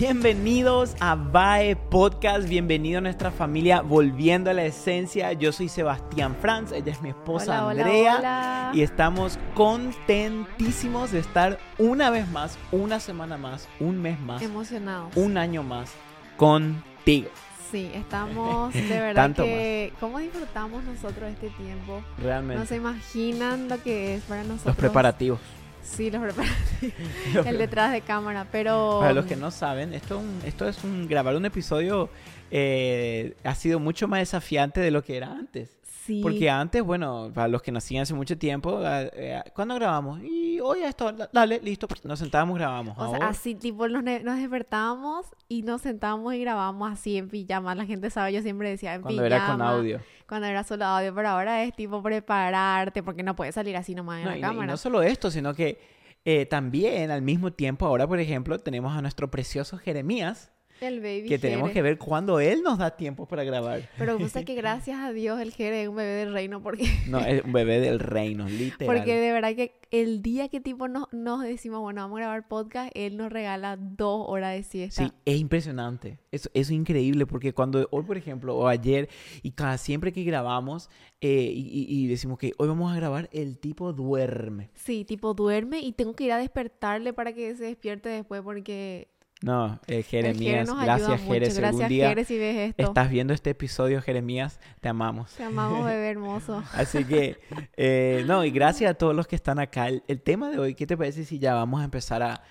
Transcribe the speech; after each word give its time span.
Bienvenidos 0.00 0.96
a 0.98 1.14
VAE 1.14 1.76
Podcast, 1.76 2.48
bienvenido 2.48 2.96
a 2.96 3.00
nuestra 3.02 3.30
familia 3.30 3.82
Volviendo 3.82 4.48
a 4.48 4.54
la 4.54 4.64
Esencia. 4.64 5.34
Yo 5.34 5.52
soy 5.52 5.68
Sebastián 5.68 6.34
Franz, 6.40 6.72
ella 6.72 6.90
es 6.90 7.02
mi 7.02 7.10
esposa 7.10 7.66
Hola, 7.66 7.82
Andrea 7.82 8.16
hola. 8.18 8.70
y 8.72 8.80
estamos 8.80 9.38
contentísimos 9.54 11.12
de 11.12 11.18
estar 11.18 11.58
una 11.76 12.08
vez 12.08 12.26
más, 12.30 12.56
una 12.72 12.98
semana 12.98 13.36
más, 13.36 13.68
un 13.78 14.00
mes 14.00 14.18
más, 14.20 14.40
Emocionados. 14.40 15.14
un 15.16 15.36
año 15.36 15.62
más 15.62 15.92
contigo. 16.38 17.28
Sí, 17.70 17.90
estamos 17.92 18.72
de 18.72 18.80
verdad 18.88 19.22
Tanto 19.22 19.44
que 19.44 19.92
cómo 20.00 20.18
disfrutamos 20.18 20.82
nosotros 20.82 21.30
este 21.30 21.50
tiempo. 21.50 22.02
Realmente. 22.22 22.58
No 22.58 22.64
se 22.64 22.76
imaginan 22.76 23.68
lo 23.68 23.82
que 23.82 24.14
es 24.14 24.22
para 24.22 24.44
nosotros. 24.44 24.64
Los 24.64 24.76
preparativos. 24.76 25.40
Sí, 25.82 26.10
los 26.10 26.22
preparativos. 26.34 27.46
El 27.46 27.58
detrás 27.58 27.92
de 27.92 28.00
cámara, 28.02 28.46
pero 28.52 28.98
Para 29.00 29.12
los 29.12 29.26
que 29.26 29.36
no 29.36 29.50
saben, 29.50 29.92
esto, 29.94 30.16
es 30.18 30.20
un- 30.24 30.40
esto 30.48 30.68
es 30.68 30.84
un 30.84 31.08
grabar 31.08 31.34
un 31.36 31.44
episodio 31.46 32.08
eh, 32.50 33.34
ha 33.44 33.54
sido 33.54 33.78
mucho 33.78 34.08
más 34.08 34.20
desafiante 34.20 34.80
de 34.80 34.90
lo 34.90 35.02
que 35.04 35.16
era 35.16 35.30
antes. 35.32 35.70
Sí, 36.10 36.20
Porque 36.22 36.50
antes, 36.50 36.82
bueno, 36.82 37.30
para 37.34 37.48
los 37.48 37.62
que 37.62 37.70
nacían 37.72 38.02
hace 38.02 38.14
mucho 38.14 38.36
tiempo, 38.36 38.80
eh, 38.84 39.10
eh, 39.14 39.42
¿cuándo 39.54 39.74
grabamos? 39.76 40.20
Y 40.22 40.58
hoy 40.60 40.80
esto, 40.82 41.12
da- 41.12 41.28
dale, 41.32 41.60
listo, 41.62 41.86
nos 42.04 42.18
sentábamos, 42.18 42.56
grabamos. 42.58 42.96
o 42.98 43.10
sea, 43.16 43.28
así 43.28 43.54
tipo 43.54 43.86
nos, 43.88 44.02
nos 44.02 44.36
despertábamos 44.38 45.26
y 45.48 45.62
nos 45.62 45.82
sentábamos 45.82 46.34
y 46.34 46.40
grabamos 46.40 46.92
así 46.92 47.16
en 47.16 47.28
pijama. 47.28 47.74
La 47.74 47.86
gente 47.86 48.10
sabe, 48.10 48.32
yo 48.32 48.42
siempre 48.42 48.68
decía 48.70 48.94
en 48.94 49.02
cuando 49.02 49.22
pijama. 49.22 49.36
era 49.44 49.46
con 49.52 49.62
audio. 49.62 50.00
Cuando 50.28 50.46
era 50.46 50.64
solo 50.64 50.84
audio, 50.84 51.14
pero 51.14 51.28
ahora 51.28 51.62
es 51.64 51.74
tipo 51.74 52.02
prepararte 52.02 53.02
porque 53.02 53.22
no 53.22 53.34
puedes 53.36 53.54
salir 53.54 53.76
así 53.76 53.94
nomás 53.94 54.18
en 54.18 54.24
No, 54.24 54.30
la 54.30 54.38
y, 54.38 54.40
no- 54.40 54.46
y 54.46 54.50
cámara. 54.50 54.72
no 54.72 54.76
solo 54.76 55.02
esto, 55.02 55.30
sino 55.30 55.54
que 55.54 55.78
eh, 56.24 56.46
también 56.46 57.10
al 57.10 57.22
mismo 57.22 57.52
tiempo, 57.52 57.86
ahora 57.86 58.06
por 58.06 58.20
ejemplo, 58.20 58.58
tenemos 58.58 58.96
a 58.96 59.00
nuestro 59.02 59.30
precioso 59.30 59.78
Jeremías, 59.78 60.52
El 60.80 61.00
baby 61.00 61.26
que 61.28 61.38
tenemos 61.38 61.68
Jere. 61.68 61.74
que 61.74 61.82
ver 61.82 61.98
cuándo 61.98 62.40
él 62.40 62.62
nos 62.62 62.78
da 62.78 62.96
tiempo 62.96 63.26
para 63.26 63.44
grabar. 63.44 63.88
Pero 63.98 64.18
gusta 64.18 64.44
que 64.44 64.54
gracias 64.56 64.98
a 64.98 65.12
Dios 65.12 65.40
el 65.40 65.52
Jere 65.52 65.82
es 65.82 65.88
un 65.88 65.96
bebé 65.96 66.12
del 66.12 66.32
reino 66.32 66.62
porque 66.62 66.84
No, 67.08 67.18
es 67.20 67.42
un 67.44 67.52
bebé 67.52 67.80
del 67.80 67.98
reino, 68.00 68.48
literal. 68.48 68.96
Porque 68.96 69.14
de 69.18 69.32
verdad 69.32 69.54
que 69.54 69.74
el 69.90 70.22
día 70.22 70.48
que 70.48 70.60
tipo 70.60 70.88
nos, 70.88 71.12
nos 71.12 71.42
decimos, 71.42 71.80
bueno, 71.80 72.02
vamos 72.02 72.16
a 72.18 72.20
grabar 72.22 72.48
podcast, 72.48 72.90
él 72.94 73.16
nos 73.16 73.32
regala 73.32 73.76
dos 73.76 74.24
horas 74.28 74.54
de 74.54 74.62
siesta. 74.62 75.04
Sí, 75.06 75.12
es 75.24 75.36
impresionante. 75.38 76.18
Eso, 76.32 76.48
eso 76.54 76.72
es 76.72 76.78
increíble 76.78 77.26
porque 77.26 77.52
cuando 77.52 77.86
hoy, 77.90 78.04
por 78.04 78.16
ejemplo, 78.16 78.56
o 78.56 78.68
ayer, 78.68 79.08
y 79.42 79.50
cada 79.50 79.78
siempre 79.78 80.12
que 80.12 80.22
grabamos 80.24 80.88
eh, 81.20 81.52
y- 81.54 81.86
y 81.88 82.06
decimos 82.06 82.38
que 82.38 82.52
hoy 82.56 82.68
vamos 82.68 82.90
a 82.92 82.96
grabar, 82.96 83.28
el 83.32 83.58
tipo 83.58 83.92
duerme. 83.92 84.70
Sí, 84.74 85.04
tipo 85.04 85.34
duerme 85.34 85.80
y 85.80 85.92
tengo 85.92 86.14
que 86.14 86.24
ir 86.24 86.32
a 86.32 86.38
despertarle 86.38 87.12
para 87.12 87.32
que 87.34 87.54
se 87.56 87.64
despierte 87.64 88.08
después 88.08 88.40
porque 88.42 89.08
No, 89.42 89.80
eh, 89.86 90.02
Jere 90.02 90.34
Jeremías, 90.34 90.68
gracias 90.82 91.20
mucho. 91.22 91.32
Jere. 91.32 91.50
Si 91.50 91.56
algún 91.58 91.78
Gracias 91.78 91.88
día 91.88 92.08
Jere 92.10 92.24
si 92.26 92.38
ves 92.38 92.70
esto. 92.70 92.82
estás 92.82 93.10
viendo 93.10 93.32
este 93.32 93.50
episodio, 93.50 94.02
Jeremías, 94.02 94.60
te 94.80 94.90
amamos. 94.90 95.32
Te 95.32 95.44
amamos, 95.44 95.86
bebé 95.86 96.10
hermoso. 96.10 96.62
Así 96.74 97.04
que, 97.04 97.38
eh, 97.76 98.22
no, 98.26 98.44
y 98.44 98.50
gracias 98.50 98.90
a 98.90 98.94
todos 98.94 99.16
los 99.16 99.26
que 99.26 99.36
están 99.36 99.58
acá. 99.58 99.88
El, 99.88 100.02
el 100.08 100.20
tema 100.20 100.50
de 100.50 100.58
hoy, 100.58 100.74
¿qué 100.74 100.86
te 100.86 100.94
parece 100.96 101.24
si 101.24 101.38
ya 101.38 101.54
vamos 101.54 101.80
a 101.80 101.84
empezar 101.84 102.22
a, 102.22 102.42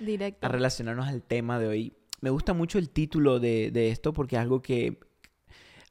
a 0.42 0.48
relacionarnos 0.48 1.08
al 1.08 1.22
tema 1.22 1.60
de 1.60 1.68
hoy. 1.68 1.94
Me 2.22 2.32
gusta 2.32 2.54
mucho 2.54 2.80
el 2.80 2.90
título 2.90 3.40
de, 3.40 3.70
de 3.72 3.92
esto 3.92 4.12
porque 4.12 4.36
es 4.36 4.42
algo 4.42 4.62
que 4.64 5.00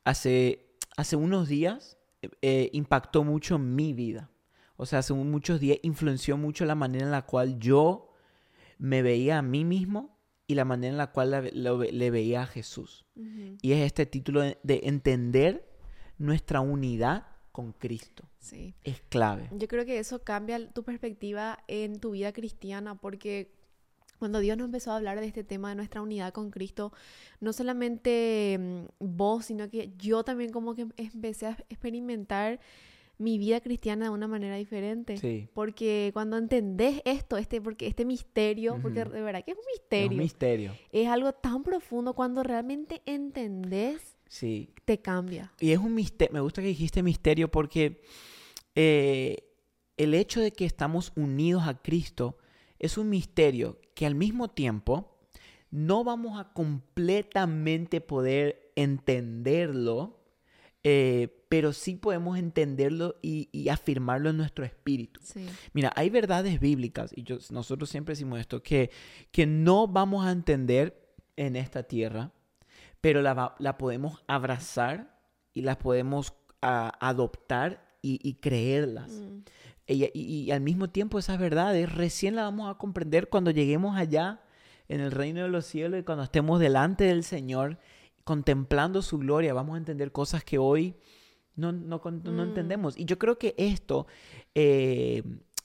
hace, 0.04 0.66
hace 0.96 1.14
unos 1.14 1.48
días 1.48 1.96
eh, 2.42 2.70
impactó 2.72 3.22
mucho 3.22 3.58
mi 3.58 3.92
vida. 3.92 4.30
O 4.76 4.84
sea, 4.84 4.98
hace 4.98 5.14
muchos 5.14 5.60
días 5.60 5.78
influenció 5.82 6.36
mucho 6.36 6.64
la 6.64 6.74
manera 6.74 7.04
en 7.04 7.12
la 7.12 7.22
cual 7.22 7.58
yo 7.60 8.12
me 8.78 9.02
veía 9.02 9.38
a 9.38 9.42
mí 9.42 9.64
mismo 9.64 10.17
y 10.48 10.54
la 10.56 10.64
manera 10.64 10.90
en 10.90 10.98
la 10.98 11.12
cual 11.12 11.30
la- 11.30 11.40
le 11.42 12.10
veía 12.10 12.42
a 12.42 12.46
Jesús. 12.46 13.04
Y 13.62 13.72
es 13.72 13.86
este 13.86 14.06
título 14.06 14.40
de, 14.40 14.58
de 14.64 14.80
entender 14.84 15.68
nuestra 16.18 16.60
unidad 16.60 17.26
con 17.52 17.72
Cristo. 17.72 18.24
Sí. 18.38 18.74
Es 18.82 19.00
clave. 19.08 19.48
Yo 19.52 19.68
creo 19.68 19.84
que 19.84 19.98
eso 19.98 20.22
cambia 20.24 20.68
tu 20.72 20.82
perspectiva 20.84 21.58
en 21.68 22.00
tu 22.00 22.12
vida 22.12 22.32
cristiana 22.32 22.94
porque 22.96 23.52
cuando 24.18 24.40
Dios 24.40 24.56
nos 24.56 24.64
empezó 24.66 24.90
a 24.92 24.96
hablar 24.96 25.20
de 25.20 25.26
este 25.26 25.44
tema 25.44 25.68
de 25.68 25.74
nuestra 25.76 26.00
unidad 26.02 26.32
con 26.32 26.50
Cristo, 26.50 26.92
no 27.40 27.52
solamente 27.52 28.56
mm, 28.58 28.84
vos, 28.98 29.44
sino 29.46 29.68
que 29.68 29.92
yo 29.98 30.24
también 30.24 30.50
como 30.50 30.74
que 30.74 30.86
empecé 30.96 31.46
a 31.46 31.56
experimentar 31.68 32.58
mi 33.18 33.36
vida 33.38 33.60
cristiana 33.60 34.04
de 34.06 34.10
una 34.10 34.28
manera 34.28 34.56
diferente. 34.56 35.16
Sí. 35.16 35.48
Porque 35.52 36.10
cuando 36.12 36.36
entendés 36.36 37.02
esto, 37.04 37.36
este, 37.36 37.60
porque 37.60 37.86
este 37.88 38.04
misterio, 38.04 38.78
porque 38.80 39.04
de 39.04 39.22
verdad 39.22 39.44
que 39.44 39.50
es 39.52 39.56
un 39.56 39.64
Es 39.64 39.80
misterio, 39.80 40.10
un 40.12 40.16
misterio. 40.18 40.72
es 40.92 41.08
algo 41.08 41.32
tan 41.32 41.62
profundo, 41.64 42.14
cuando 42.14 42.42
realmente 42.44 43.02
entendés, 43.06 44.16
Sí. 44.28 44.72
te 44.84 45.00
cambia. 45.00 45.52
Y 45.58 45.72
es 45.72 45.78
un 45.78 45.94
misterio, 45.94 46.32
me 46.34 46.40
gusta 46.40 46.60
que 46.62 46.68
dijiste 46.68 47.02
misterio 47.02 47.50
porque 47.50 48.02
eh, 48.74 49.36
el 49.96 50.14
hecho 50.14 50.40
de 50.40 50.52
que 50.52 50.64
estamos 50.64 51.12
unidos 51.16 51.64
a 51.66 51.82
Cristo 51.82 52.38
es 52.78 52.98
un 52.98 53.08
misterio 53.10 53.80
que 53.94 54.06
al 54.06 54.14
mismo 54.14 54.48
tiempo 54.48 55.16
no 55.70 56.04
vamos 56.04 56.38
a 56.38 56.52
completamente 56.52 58.00
poder 58.00 58.70
entenderlo, 58.76 60.17
eh, 60.84 61.28
pero 61.48 61.72
sí 61.72 61.96
podemos 61.96 62.38
entenderlo 62.38 63.16
y, 63.22 63.48
y 63.52 63.68
afirmarlo 63.68 64.30
en 64.30 64.36
nuestro 64.36 64.64
espíritu. 64.64 65.20
Sí. 65.22 65.46
Mira, 65.72 65.92
hay 65.96 66.10
verdades 66.10 66.60
bíblicas, 66.60 67.10
y 67.16 67.22
yo- 67.22 67.38
nosotros 67.50 67.88
siempre 67.90 68.12
decimos 68.12 68.38
esto, 68.40 68.62
que, 68.62 68.90
que 69.30 69.46
no 69.46 69.88
vamos 69.88 70.26
a 70.26 70.30
entender 70.32 71.08
en 71.36 71.56
esta 71.56 71.82
tierra, 71.84 72.32
pero 73.00 73.22
la, 73.22 73.54
la 73.58 73.78
podemos 73.78 74.22
abrazar 74.26 75.18
y 75.54 75.62
las 75.62 75.76
podemos 75.76 76.34
adoptar 76.60 77.84
y, 78.02 78.20
y 78.22 78.34
creerlas. 78.34 79.10
Mm. 79.10 79.38
Y, 79.86 80.04
y- 80.14 80.44
y 80.44 80.50
al 80.50 80.60
mismo 80.60 80.90
tiempo 80.90 81.18
esas 81.18 81.38
verdades 81.38 81.92
recién 81.94 82.34
las 82.36 82.44
vamos 82.44 82.70
a 82.70 82.76
comprender 82.78 83.28
cuando 83.28 83.50
lleguemos 83.50 83.96
allá 83.96 84.42
en 84.88 85.00
el 85.00 85.10
reino 85.12 85.42
de 85.42 85.48
los 85.48 85.64
cielos 85.66 86.00
y 86.00 86.02
cuando 86.02 86.24
estemos 86.24 86.60
delante 86.60 87.04
del 87.04 87.24
Señor 87.24 87.78
contemplando 88.28 89.00
su 89.00 89.16
gloria, 89.16 89.54
vamos 89.54 89.74
a 89.74 89.78
entender 89.78 90.12
cosas 90.12 90.44
que 90.44 90.58
hoy 90.58 90.94
no, 91.56 91.72
no, 91.72 91.98
no 92.04 92.44
Mm. 92.44 92.48
entendemos. 92.48 92.98
Y 92.98 93.06
yo 93.06 93.18
creo 93.18 93.38
que 93.38 93.54
esto, 93.56 94.06
eh, 94.54 95.22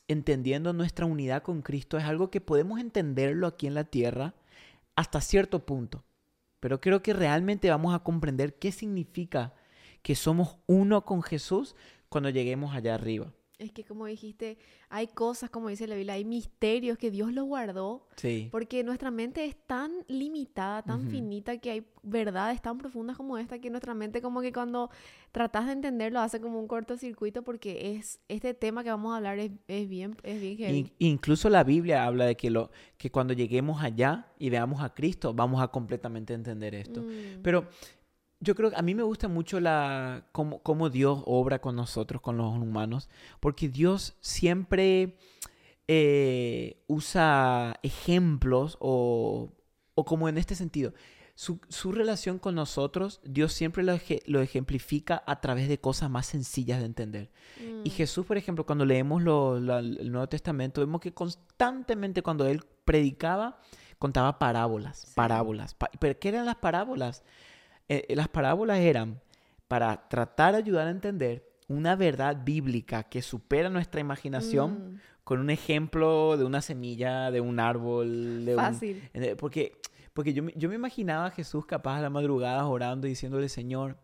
entendiendo 0.08 0.72
nuestra 0.72 1.06
unidad 1.06 1.44
con 1.44 1.62
Cristo, 1.62 1.98
es 1.98 2.06
algo 2.06 2.32
que 2.32 2.40
podemos 2.40 2.80
entenderlo 2.80 3.48
aquí 3.48 3.68
en 3.68 3.74
la 3.74 3.84
tierra 3.84 4.34
hasta 4.96 5.20
cierto 5.20 5.66
punto. 5.66 6.06
Pero 6.62 6.80
creo 6.80 7.02
que 7.04 7.12
realmente 7.12 7.70
vamos 7.70 7.94
a 7.94 8.00
comprender 8.00 8.58
qué 8.58 8.72
significa 8.72 9.54
que 10.02 10.16
somos 10.16 10.56
uno 10.66 11.04
con 11.04 11.22
Jesús 11.22 11.76
cuando 12.08 12.30
lleguemos 12.30 12.74
allá 12.74 12.96
arriba. 12.96 13.34
Es 13.64 13.72
que 13.72 13.84
como 13.84 14.06
dijiste, 14.06 14.58
hay 14.90 15.08
cosas, 15.08 15.50
como 15.50 15.70
dice 15.70 15.88
la 15.88 15.96
Biblia, 15.96 16.14
hay 16.16 16.26
misterios 16.26 16.98
que 16.98 17.10
Dios 17.12 17.32
los 17.34 17.46
guardó, 17.46 18.08
Sí. 18.18 18.50
porque 18.52 18.84
nuestra 18.84 19.10
mente 19.12 19.46
es 19.46 19.56
tan 19.66 19.92
limitada, 20.08 20.82
tan 20.84 21.10
finita, 21.10 21.58
que 21.58 21.72
hay 21.72 21.88
verdades 22.04 22.62
tan 22.62 22.78
profundas 22.78 23.16
como 23.18 23.38
esta, 23.38 23.60
que 23.60 23.70
nuestra 23.70 23.94
mente 23.94 24.22
como 24.22 24.42
que 24.42 24.52
cuando 24.52 24.90
tratas 25.32 25.66
de 25.68 25.72
entenderlo 25.74 26.20
hace 26.20 26.40
como 26.42 26.60
un 26.60 26.68
cortocircuito, 26.68 27.44
porque 27.44 27.96
es 27.96 28.20
este 28.28 28.54
tema 28.54 28.84
que 28.84 28.90
vamos 28.90 29.14
a 29.14 29.18
hablar 29.18 29.40
es, 29.40 29.52
es 29.68 29.88
bien, 29.90 30.16
es 30.24 30.40
bien. 30.42 30.76
In- 30.76 30.92
incluso 31.00 31.50
la 31.50 31.64
Biblia 31.64 32.06
habla 32.06 32.26
de 32.26 32.36
que, 32.36 32.50
lo, 32.50 32.70
que 32.98 33.10
cuando 33.10 33.34
lleguemos 33.34 33.82
allá 33.82 34.28
y 34.38 34.50
veamos 34.50 34.82
a 34.84 34.94
Cristo, 34.94 35.34
vamos 35.34 35.62
a 35.62 35.70
completamente 35.70 36.34
entender 36.34 36.76
esto. 36.76 37.02
Mm, 37.02 37.42
Pero 37.42 37.68
yo 38.44 38.56
creo 38.56 38.70
que 38.72 38.76
a 38.76 38.82
mí 38.82 38.94
me 38.96 39.04
gusta 39.04 39.28
mucho 39.28 39.60
la 39.60 40.26
cómo, 40.32 40.60
cómo 40.62 40.90
Dios 40.90 41.22
obra 41.26 41.60
con 41.60 41.76
nosotros, 41.76 42.22
con 42.22 42.38
los 42.38 42.54
humanos, 42.54 43.10
porque 43.40 43.70
Dios 43.70 44.16
siempre 44.22 45.18
eh, 45.88 46.84
usa 46.88 47.80
ejemplos 47.84 48.78
o, 48.80 49.52
o 49.96 50.06
como 50.06 50.30
en 50.30 50.38
este 50.38 50.56
sentido. 50.56 50.94
Su, 51.36 51.60
su 51.68 51.92
relación 51.92 52.38
con 52.38 52.54
nosotros, 52.54 53.20
Dios 53.24 53.54
siempre 53.54 53.82
lo, 53.84 53.98
lo 54.28 54.42
ejemplifica 54.42 55.24
a 55.26 55.42
través 55.42 55.68
de 55.68 55.80
cosas 55.80 56.10
más 56.12 56.28
sencillas 56.28 56.80
de 56.80 56.86
entender. 56.86 57.32
Y 57.84 57.90
mm, 57.90 57.92
Jesús, 57.92 58.24
por 58.26 58.38
ejemplo, 58.38 58.68
cuando 58.68 58.86
leemos 58.86 59.24
lo- 59.24 59.60
la- 59.60 59.80
el 59.80 60.12
Nuevo 60.12 60.30
Testamento, 60.30 60.82
vemos 60.82 61.02
que 61.02 61.12
constantemente 61.14 62.22
cuando 62.22 62.46
él 62.46 62.62
predicaba, 62.86 63.60
contaba 63.98 64.38
parábolas, 64.38 65.00
Sí. 65.00 65.14
parábolas. 65.16 65.74
Pa- 65.74 65.90
¿Pero 66.00 66.20
qué 66.20 66.30
eran 66.30 66.46
las 66.46 66.58
parábolas? 66.58 67.24
Eh, 67.90 68.06
eh, 68.10 68.16
las 68.16 68.28
parábolas 68.30 68.80
eran 68.80 69.22
para 69.68 70.08
tratar 70.10 70.54
de 70.54 70.60
ayudar 70.60 70.88
a 70.88 70.92
entender 70.92 71.50
una 71.68 71.96
verdad 71.96 72.38
bíblica 72.44 73.04
que 73.04 73.22
supera 73.22 73.70
nuestra 73.70 74.02
imaginación 74.02 74.94
mm, 74.96 75.00
con 75.24 75.40
un 75.40 75.50
ejemplo 75.50 76.38
de 76.38 76.44
una 76.44 76.62
semilla, 76.62 77.32
de 77.32 77.42
un 77.42 77.60
árbol, 77.60 78.46
de 78.46 78.56
fácil. 78.56 79.02
eh, 79.14 79.36
Porque, 79.38 79.80
porque 80.14 80.34
yo, 80.34 80.44
me- 80.44 80.54
yo 80.56 80.70
me 80.70 80.76
imaginaba 80.76 81.28
a 81.28 81.32
Jesús 81.32 81.66
capaz 81.66 81.98
a 81.98 82.02
la 82.02 82.10
madrugada 82.10 82.66
orando 82.68 83.08
y 83.08 83.12
diciéndole, 83.12 83.48
Señor, 83.50 83.98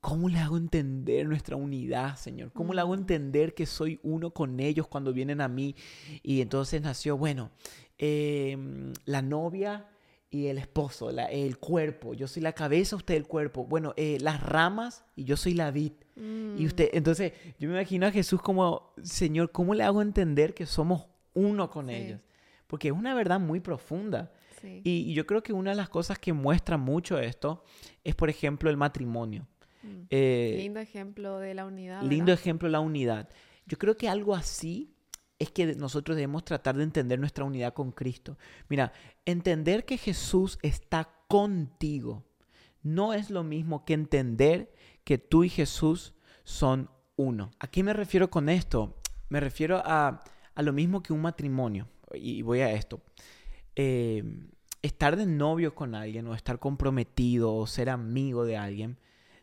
¿cómo 0.00 0.28
le 0.28 0.38
hago 0.38 0.56
entender 0.56 1.26
nuestra 1.28 1.56
unidad, 1.56 2.16
Señor? 2.16 2.50
¿Cómo 2.52 2.72
le 2.74 2.80
hago 2.80 2.94
Mm. 2.96 3.00
entender 3.00 3.54
que 3.54 3.66
soy 3.66 4.00
uno 4.02 4.30
con 4.32 4.58
ellos 4.58 4.86
cuando 4.88 5.12
vienen 5.12 5.40
a 5.42 5.48
mí? 5.48 5.76
Y 6.22 6.40
entonces 6.40 6.80
nació, 6.82 7.16
bueno, 7.18 7.50
em, 7.98 8.92
la 9.04 9.22
novia 9.22 9.86
y 10.34 10.46
el 10.48 10.58
esposo, 10.58 11.12
la- 11.12 11.26
el 11.26 11.58
cuerpo. 11.58 12.12
Yo 12.14 12.26
soy 12.26 12.42
la 12.42 12.52
cabeza, 12.52 12.96
usted 12.96 13.14
el 13.14 13.26
cuerpo. 13.26 13.64
Bueno, 13.66 13.94
eh, 13.96 14.18
las 14.20 14.42
ramas 14.42 15.04
y 15.14 15.24
yo 15.24 15.36
soy 15.36 15.54
la 15.54 15.70
vid. 15.70 15.92
Y 16.16 16.20
Mm, 16.20 16.64
usted, 16.66 16.90
entonces, 16.92 17.32
yo 17.58 17.68
me 17.68 17.74
imagino 17.74 18.06
a 18.06 18.10
Jesús 18.10 18.40
como, 18.42 18.92
Señor, 19.02 19.52
¿cómo 19.52 19.74
le 19.74 19.84
hago 19.84 20.02
entender 20.02 20.52
que 20.54 20.66
somos 20.66 21.06
uno 21.34 21.70
con 21.70 21.88
Sí. 21.88 21.94
ellos? 21.94 22.20
Porque 22.66 22.88
es 22.88 22.94
una 22.94 23.14
verdad 23.14 23.38
muy 23.40 23.60
profunda. 23.60 24.32
sí. 24.60 24.80
Y, 24.82 25.10
y 25.10 25.14
yo 25.14 25.26
creo 25.26 25.42
que 25.42 25.52
una 25.52 25.70
de 25.72 25.76
las 25.76 25.88
cosas 25.90 26.18
que 26.18 26.32
muestra 26.32 26.78
mucho 26.78 27.18
esto 27.18 27.64
es, 28.02 28.14
por 28.14 28.30
ejemplo, 28.30 28.70
el 28.70 28.76
matrimonio. 28.78 29.46
Mm. 29.82 30.06
Eh, 30.08 30.54
Lindo 30.56 30.80
ejemplo 30.80 31.38
de 31.38 31.52
la 31.54 31.66
unidad. 31.66 32.00
lindo 32.02 32.26
¿verdad? 32.26 32.40
ejemplo 32.40 32.68
la 32.70 32.80
unidad. 32.80 33.28
Yo 33.66 33.76
creo 33.78 33.96
que 33.98 34.08
algo 34.08 34.34
así 34.34 34.93
es 35.44 35.50
que 35.50 35.74
nosotros 35.74 36.16
debemos 36.16 36.44
tratar 36.44 36.76
de 36.76 36.82
entender 36.82 37.18
nuestra 37.18 37.44
unidad 37.44 37.72
con 37.72 37.92
Cristo. 37.92 38.36
Mira, 38.68 38.92
entender 39.24 39.84
que 39.84 39.96
Jesús 39.96 40.58
está 40.62 41.10
contigo 41.28 42.24
no 42.84 43.14
es 43.14 43.30
lo 43.30 43.42
mismo 43.42 43.84
que 43.84 43.94
entender 43.94 44.72
que 45.02 45.18
tú 45.18 45.42
y 45.42 45.48
Jesús 45.48 46.14
son 46.44 46.90
uno. 47.16 47.50
¿A 47.58 47.66
qué 47.66 47.82
me 47.82 47.94
refiero 47.94 48.30
con 48.30 48.48
esto? 48.48 49.00
Me 49.30 49.40
refiero 49.40 49.82
a, 49.84 50.22
a 50.54 50.62
lo 50.62 50.72
mismo 50.72 51.02
que 51.02 51.12
un 51.12 51.22
matrimonio. 51.22 51.88
Y 52.12 52.42
voy 52.42 52.60
a 52.60 52.70
esto. 52.72 53.00
Eh, 53.74 54.22
estar 54.82 55.16
de 55.16 55.26
novio 55.26 55.74
con 55.74 55.94
alguien 55.94 56.26
o 56.28 56.34
estar 56.34 56.58
comprometido 56.58 57.54
o 57.54 57.66
ser 57.66 57.88
amigo 57.88 58.44
de 58.44 58.58
alguien 58.58 58.98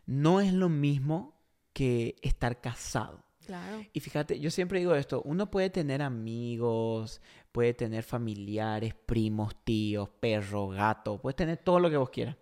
no 0.06 0.40
es 0.40 0.52
lo 0.52 0.68
mismo 0.68 1.34
que 1.72 2.16
estar 2.22 2.60
casado. 2.60 3.24
Claro. 3.46 3.84
Y 3.92 4.00
fíjate, 4.00 4.38
yo 4.40 4.50
siempre 4.50 4.78
digo 4.78 4.94
esto, 4.94 5.22
uno 5.24 5.50
puede 5.50 5.70
tener 5.70 6.02
amigos, 6.02 7.20
puede 7.52 7.74
tener 7.74 8.02
familiares, 8.04 8.94
primos, 8.94 9.54
tíos, 9.64 10.08
perro, 10.20 10.68
gato, 10.68 11.20
puedes 11.20 11.36
tener 11.36 11.58
todo 11.58 11.80
lo 11.80 11.90
que 11.90 11.96
vos 11.96 12.10
quieras, 12.10 12.36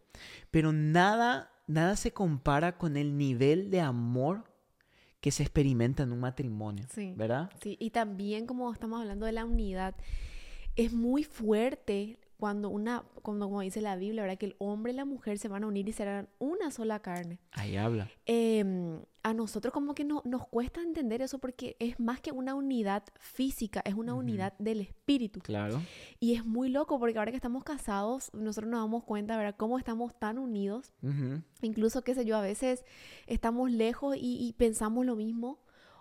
pero 0.50 0.72
nada, 0.72 1.50
nada 1.66 1.96
se 1.96 2.12
compara 2.12 2.76
con 2.78 2.96
el 2.96 3.16
nivel 3.16 3.70
de 3.70 3.80
amor 3.80 4.44
que 5.20 5.30
se 5.30 5.42
experimenta 5.42 6.02
en 6.02 6.12
un 6.12 6.20
matrimonio, 6.20 6.86
Sí. 6.90 7.12
¿verdad? 7.16 7.50
Sí, 7.62 7.76
y 7.78 7.90
también 7.90 8.46
como 8.46 8.72
estamos 8.72 9.00
hablando 9.00 9.26
de 9.26 9.32
la 9.32 9.44
unidad, 9.44 9.94
es 10.76 10.92
muy 10.92 11.24
fuerte 11.24 12.18
cuando 12.38 12.70
una, 12.70 13.04
cuando, 13.22 13.46
como 13.46 13.60
dice 13.60 13.82
la 13.82 13.96
Biblia, 13.96 14.22
¿verdad? 14.22 14.38
Que 14.38 14.46
el 14.46 14.56
hombre 14.58 14.92
y 14.92 14.96
la 14.96 15.04
mujer 15.04 15.38
se 15.38 15.48
van 15.48 15.62
a 15.62 15.66
unir 15.66 15.86
y 15.88 15.92
serán 15.92 16.30
una 16.38 16.70
sola 16.70 17.00
carne. 17.00 17.38
Ahí 17.52 17.76
habla. 17.76 18.08
Em, 18.24 19.02
a 19.22 19.34
nosotros 19.34 19.72
como 19.74 19.94
que 19.94 20.04
no, 20.04 20.22
nos 20.24 20.46
cuesta 20.48 20.80
entender 20.80 21.20
eso 21.22 21.38
porque 21.38 21.76
es 21.78 22.00
más 22.00 22.20
que 22.20 22.32
una 22.32 22.54
unidad 22.54 23.02
física, 23.18 23.82
es 23.84 23.94
una 23.94 24.14
unidad 24.14 24.54
del 24.58 24.80
espíritu. 24.80 25.40
Claro. 25.40 25.80
Y 26.18 26.34
es 26.34 26.44
muy 26.44 26.68
loco 26.70 26.98
porque 26.98 27.18
ahora 27.18 27.30
que 27.30 27.36
estamos 27.36 27.64
casados, 27.64 28.30
nosotros 28.32 28.70
nos 28.70 28.80
damos 28.80 29.04
cuenta, 29.04 29.36
¿verdad? 29.36 29.54
Cómo 29.56 29.78
estamos 29.78 30.18
tan 30.18 30.38
unidos. 30.38 30.92
Incluso, 31.62 32.02
qué 32.02 32.14
sé 32.14 32.24
yo, 32.24 32.36
a 32.36 32.40
veces 32.42 32.84
estamos 33.26 33.70
lejos 33.70 34.16
y, 34.16 34.38
y 34.40 34.52
pensamos 34.54 35.04
lo 35.04 35.16
mismo, 35.16 35.60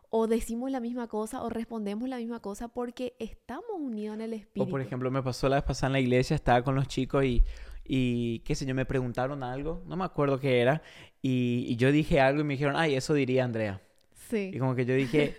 o 0.09 0.27
decimos 0.27 0.71
la 0.71 0.79
misma 0.79 1.07
cosa, 1.07 1.43
o 1.43 1.49
respondemos 1.49 2.09
la 2.09 2.17
misma 2.17 2.39
cosa 2.39 2.67
porque 2.67 3.15
estamos 3.19 3.69
unidos 3.77 4.15
en 4.15 4.21
el 4.21 4.33
O 4.33 4.35
espíritu. 4.37 4.71
por 4.71 4.81
ejemplo, 4.81 5.11
me 5.11 5.21
pasó 5.21 5.47
la 5.49 5.57
vez 5.57 5.65
pasada 5.65 5.87
en 5.87 5.93
la 5.93 5.99
iglesia, 5.99 6.35
estaba 6.35 6.63
con 6.63 6.73
los 6.73 6.87
chicos 6.87 7.23
y, 7.25 7.43
y 7.85 8.39
qué 8.39 8.55
sé 8.55 8.65
yo, 8.65 8.73
me 8.73 8.85
preguntaron 8.85 9.43
algo, 9.43 9.83
no 9.85 9.95
me 9.97 10.03
acuerdo 10.05 10.39
qué 10.39 10.61
era, 10.61 10.81
y, 11.21 11.65
y 11.67 11.75
yo 11.75 11.91
dije 11.91 12.19
algo 12.21 12.41
y 12.41 12.43
me 12.43 12.53
dijeron, 12.53 12.75
ay, 12.75 12.95
eso 12.95 13.13
diría 13.13 13.43
Andrea. 13.45 13.81
Sí, 14.29 14.51
Y 14.53 14.59
como 14.59 14.75
que 14.75 14.85
yo 14.85 14.93
dije, 14.95 15.35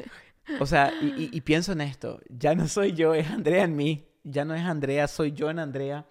o 0.58 0.66
sea, 0.66 0.92
y, 1.00 1.06
y- 1.24 1.30
y 1.32 1.40
pienso 1.42 1.72
en 1.72 1.80
esto, 1.80 2.20
ya 2.28 2.54
no 2.54 2.66
soy 2.68 2.92
yo, 2.92 3.14
es 3.14 3.28
Andrea 3.28 3.64
en 3.64 3.76
mí, 3.76 4.04
ya 4.24 4.44
no 4.44 4.54
es 4.54 4.62
Andrea, 4.62 5.06
soy 5.08 5.32
yo 5.32 5.48
en 5.50 5.58
Andrea. 5.58 6.06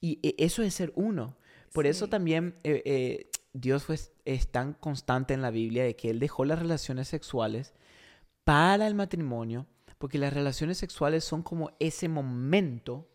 Y 0.00 0.18
e- 0.22 0.34
eso 0.38 0.62
es 0.62 0.74
ser 0.74 0.92
uno. 0.94 1.36
Por 1.72 1.86
eso 1.86 2.08
también 2.08 2.54
eh, 2.64 2.82
eh, 2.84 3.30
Dios 3.52 3.84
fue, 3.84 3.98
es 4.24 4.48
tan 4.48 4.74
constante 4.74 5.34
en 5.34 5.42
la 5.42 5.50
Biblia 5.50 5.84
de 5.84 5.96
que 5.96 6.10
Él 6.10 6.18
dejó 6.18 6.44
las 6.44 6.58
relaciones 6.58 7.08
sexuales 7.08 7.72
para 8.44 8.86
el 8.86 8.94
matrimonio, 8.94 9.66
porque 9.98 10.18
las 10.18 10.32
relaciones 10.32 10.78
sexuales 10.78 11.24
son 11.24 11.42
como 11.42 11.72
ese 11.80 12.08
momento 12.08 13.08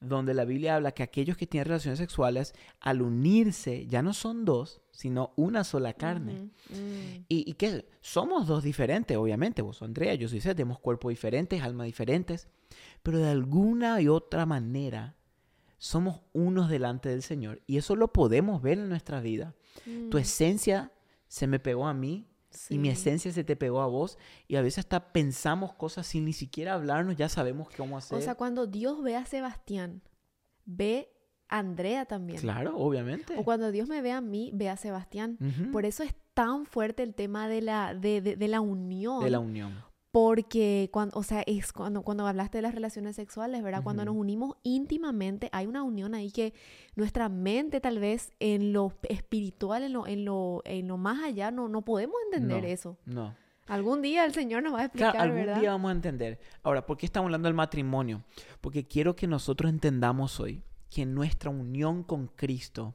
donde 0.00 0.34
la 0.34 0.44
Biblia 0.44 0.76
habla 0.76 0.92
que 0.92 1.02
aquellos 1.02 1.36
que 1.36 1.46
tienen 1.46 1.66
relaciones 1.66 1.98
sexuales, 1.98 2.54
al 2.80 3.02
unirse, 3.02 3.86
ya 3.86 4.02
no 4.02 4.12
son 4.12 4.44
dos, 4.44 4.82
sino 4.90 5.32
una 5.36 5.64
sola 5.64 5.94
carne. 5.94 6.50
Mm, 6.70 7.24
¿Y, 7.28 7.50
y 7.50 7.54
qué? 7.54 7.86
Somos 8.00 8.46
dos 8.46 8.62
diferentes, 8.62 9.16
obviamente. 9.16 9.62
Vos 9.62 9.82
Andrea, 9.82 10.14
yo 10.14 10.28
soy 10.28 10.40
Seth, 10.40 10.56
tenemos 10.56 10.78
cuerpos 10.78 11.10
diferentes, 11.10 11.62
almas 11.62 11.86
diferentes. 11.86 12.48
Pero 13.02 13.18
de 13.18 13.30
alguna 13.30 14.00
y 14.00 14.08
otra 14.08 14.46
manera 14.46 15.16
somos 15.78 16.20
unos 16.32 16.70
delante 16.70 17.08
del 17.08 17.22
Señor. 17.22 17.62
Y 17.66 17.76
eso 17.76 17.96
lo 17.96 18.12
podemos 18.12 18.62
ver 18.62 18.78
en 18.78 18.88
nuestra 18.88 19.20
vida. 19.20 19.54
Tu 19.84 20.16
mm, 20.16 20.20
esencia 20.20 20.92
se 21.28 21.46
me 21.46 21.58
pegó 21.58 21.86
a 21.86 21.94
mí 21.94 22.26
y 22.70 22.78
mi 22.78 22.88
sí. 22.88 22.92
esencia 22.94 23.32
se 23.32 23.44
te 23.44 23.56
pegó 23.56 23.80
a 23.80 23.86
vos. 23.86 24.18
Y 24.48 24.56
a 24.56 24.62
veces 24.62 24.78
hasta 24.80 25.12
pensamos 25.12 25.72
cosas 25.74 26.06
sin 26.06 26.24
ni 26.24 26.32
siquiera 26.32 26.74
hablarnos, 26.74 27.16
ya 27.16 27.28
sabemos 27.28 27.68
cómo 27.76 27.96
hacer. 27.98 28.18
O 28.18 28.20
sea, 28.20 28.34
cuando 28.34 28.66
Dios 28.66 29.02
ve 29.02 29.16
a 29.16 29.24
Sebastián, 29.26 30.02
ve 30.64 31.10
a 31.48 31.58
Andrea 31.58 32.06
también. 32.06 32.40
claro, 32.40 32.76
obviamente. 32.78 33.34
O 33.36 33.44
cuando 33.44 33.70
Dios 33.70 33.88
me 33.88 34.00
ve 34.02 34.12
a 34.12 34.20
mí, 34.20 34.50
ve 34.54 34.68
a 34.68 34.76
Sebastián. 34.76 35.38
Ujú. 35.40 35.70
Por 35.72 35.84
eso 35.84 36.02
es 36.02 36.14
tan 36.34 36.66
fuerte 36.66 37.02
el 37.02 37.14
tema 37.14 37.48
de 37.48 37.62
la, 37.62 37.94
de, 37.94 38.20
de- 38.20 38.36
de 38.36 38.48
la 38.48 38.60
unión. 38.60 39.22
De 39.22 39.30
la 39.30 39.38
unión. 39.40 39.74
Porque, 40.14 40.90
cuando, 40.92 41.18
o 41.18 41.24
sea, 41.24 41.42
es 41.44 41.72
cuando, 41.72 42.02
cuando 42.02 42.24
hablaste 42.24 42.58
de 42.58 42.62
las 42.62 42.72
relaciones 42.72 43.16
sexuales, 43.16 43.64
¿verdad? 43.64 43.82
Cuando 43.82 44.04
Ujú. 44.04 44.12
nos 44.12 44.20
unimos 44.20 44.56
íntimamente, 44.62 45.48
hay 45.50 45.66
una 45.66 45.82
unión 45.82 46.14
ahí 46.14 46.30
que 46.30 46.54
nuestra 46.94 47.28
mente 47.28 47.80
tal 47.80 47.98
vez 47.98 48.30
en 48.38 48.72
lo 48.72 48.92
espiritual, 49.08 49.82
en 49.82 49.92
lo, 49.92 50.06
en 50.06 50.24
lo, 50.24 50.62
en 50.66 50.86
lo 50.86 50.98
más 50.98 51.20
allá, 51.24 51.50
no, 51.50 51.68
no 51.68 51.82
podemos 51.82 52.14
entender 52.26 52.62
No. 52.62 52.68
eso. 52.68 52.96
No. 53.06 53.34
Algún 53.66 54.02
día 54.02 54.24
el 54.24 54.32
Señor 54.32 54.62
nos 54.62 54.74
va 54.74 54.82
a 54.82 54.84
explicar, 54.84 55.10
Claro, 55.14 55.24
algún 55.32 55.46
¿verdad? 55.46 55.60
día 55.60 55.70
vamos 55.72 55.88
a 55.88 55.92
entender. 55.94 56.38
Ahora, 56.62 56.86
¿por 56.86 56.96
qué 56.96 57.06
estamos 57.06 57.26
hablando 57.26 57.48
del 57.48 57.54
matrimonio? 57.54 58.22
Porque 58.60 58.86
quiero 58.86 59.16
que 59.16 59.26
nosotros 59.26 59.68
entendamos 59.68 60.38
hoy 60.38 60.62
que 60.90 61.06
nuestra 61.06 61.50
unión 61.50 62.04
con 62.04 62.28
Cristo 62.28 62.94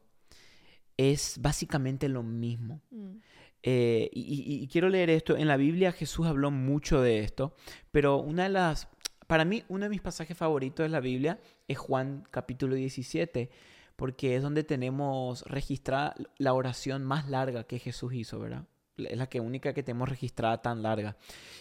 es 0.95 1.37
básicamente 1.41 2.07
lo 2.07 2.23
mismo. 2.23 2.81
Mm, 2.91 3.17
Eh, 3.63 4.09
y, 4.13 4.67
quiero 4.67 4.89
leer 4.89 5.09
esto. 5.09 5.35
En 5.37 5.47
la 5.47 5.57
Biblia 5.57 5.91
Jesús 5.91 6.27
habló 6.27 6.51
mucho 6.51 7.01
de 7.01 7.19
esto, 7.19 7.53
pero 7.91 8.17
una 8.17 8.43
de 8.43 8.49
las, 8.49 8.87
para 9.27 9.45
mí, 9.45 9.63
uno 9.67 9.85
de 9.85 9.89
mis 9.89 10.01
pasajes 10.01 10.37
favoritos 10.37 10.83
de 10.83 10.89
la 10.89 10.99
Biblia 10.99 11.39
es 11.67 11.77
Juan 11.77 12.25
capítulo 12.31 12.75
17, 12.75 13.49
porque 13.95 14.35
es 14.35 14.41
donde 14.41 14.63
tenemos 14.63 15.43
registrada 15.43 16.15
la 16.37 16.53
oración 16.53 17.03
más 17.03 17.27
larga 17.29 17.65
que 17.65 17.79
Jesús 17.79 18.13
hizo, 18.13 18.39
¿verdad? 18.39 18.65
Es 18.97 19.17
la 19.17 19.27
que 19.27 19.39
única 19.39 19.73
que 19.73 19.83
tenemos 19.83 20.09
registrada 20.09 20.61
tan 20.61 20.81
larga. 20.81 21.17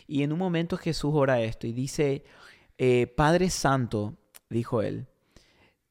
Y 0.07 0.23
en 0.23 0.33
un 0.33 0.39
momento 0.39 0.77
Jesús 0.77 1.13
ora 1.15 1.41
esto 1.41 1.67
y 1.67 1.73
dice, 1.73 2.25
eh, 2.79 3.07
Padre 3.09 3.51
Santo, 3.51 4.17
dijo 4.51 4.83
él, 4.83 5.07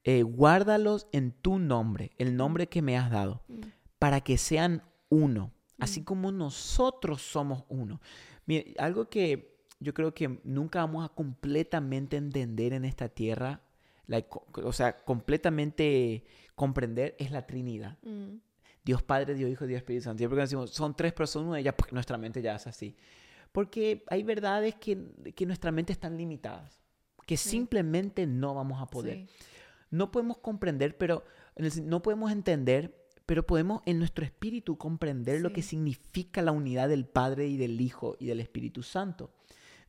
eh, 0.04 0.24
guárdalos 0.24 1.08
en 1.12 1.32
tu 1.32 1.60
nombre, 1.60 2.12
el 2.18 2.38
nombre 2.38 2.68
que 2.68 2.82
me 2.82 2.98
has 2.98 3.12
dado, 3.12 3.44
mm, 3.50 3.60
para 4.00 4.22
que 4.22 4.38
sean 4.38 4.84
uno, 5.10 5.52
así 5.80 6.02
Mm. 6.02 6.04
como 6.04 6.32
nosotros 6.32 7.22
somos 7.22 7.64
uno. 7.70 8.02
Mire, 8.46 8.74
algo 8.78 9.10
que 9.10 9.58
yo 9.80 9.94
creo 9.94 10.14
que 10.14 10.40
nunca 10.44 10.80
vamos 10.80 11.06
a 11.06 11.14
completamente 11.14 12.18
entender 12.18 12.74
en 12.74 12.86
esta 12.86 13.10
tierra, 13.10 13.62
la 14.08 14.26
o 14.64 14.74
sea, 14.74 15.04
completamente 15.04 16.24
comprender, 16.56 17.16
es 17.20 17.32
la 17.32 17.46
Trinidad. 17.46 17.98
mm, 18.04 18.38
Dios 18.84 19.04
Padre, 19.04 19.34
Dios 19.36 19.52
Hijo, 19.52 19.68
Dios 19.68 19.80
Espíritu 19.80 20.06
Santo. 20.06 20.20
Siempre 20.20 20.40
decimos, 20.40 20.70
son 20.72 20.96
tres 20.96 21.12
personas, 21.12 21.50
una, 21.50 21.60
ya 21.62 21.76
¡pac! 21.76 21.92
nuestra 21.92 22.18
mente 22.18 22.42
ya 22.42 22.56
es 22.56 22.68
así. 22.68 22.96
Porque 23.52 24.04
hay 24.08 24.24
verdades 24.24 24.76
que, 24.76 24.98
que 25.36 25.46
nuestra 25.46 25.72
mente 25.74 25.92
están 25.92 26.18
limitadas, 26.18 26.80
que 27.26 27.36
Sí. 27.38 27.50
simplemente 27.50 28.26
no 28.26 28.56
vamos 28.56 28.82
a 28.82 28.88
poder 28.88 29.28
sí, 29.28 29.46
no 29.92 30.10
podemos 30.12 30.38
comprender, 30.38 30.98
pero 30.98 31.24
no 31.84 32.02
podemos 32.02 32.32
entender, 32.32 33.07
pero 33.28 33.46
podemos 33.46 33.84
en 33.86 34.00
nuestro 34.00 34.26
espíritu 34.26 34.78
comprender 34.78 35.42
lo 35.42 35.54
que 35.54 35.62
significa 35.62 36.42
la 36.42 36.54
unidad 36.54 36.90
del 36.90 37.06
Padre 37.06 37.48
y 37.48 37.58
del 37.58 37.80
Hijo 37.80 38.16
y 38.20 38.26
del 38.26 38.40
Espíritu 38.40 38.82
Santo. 38.82 39.32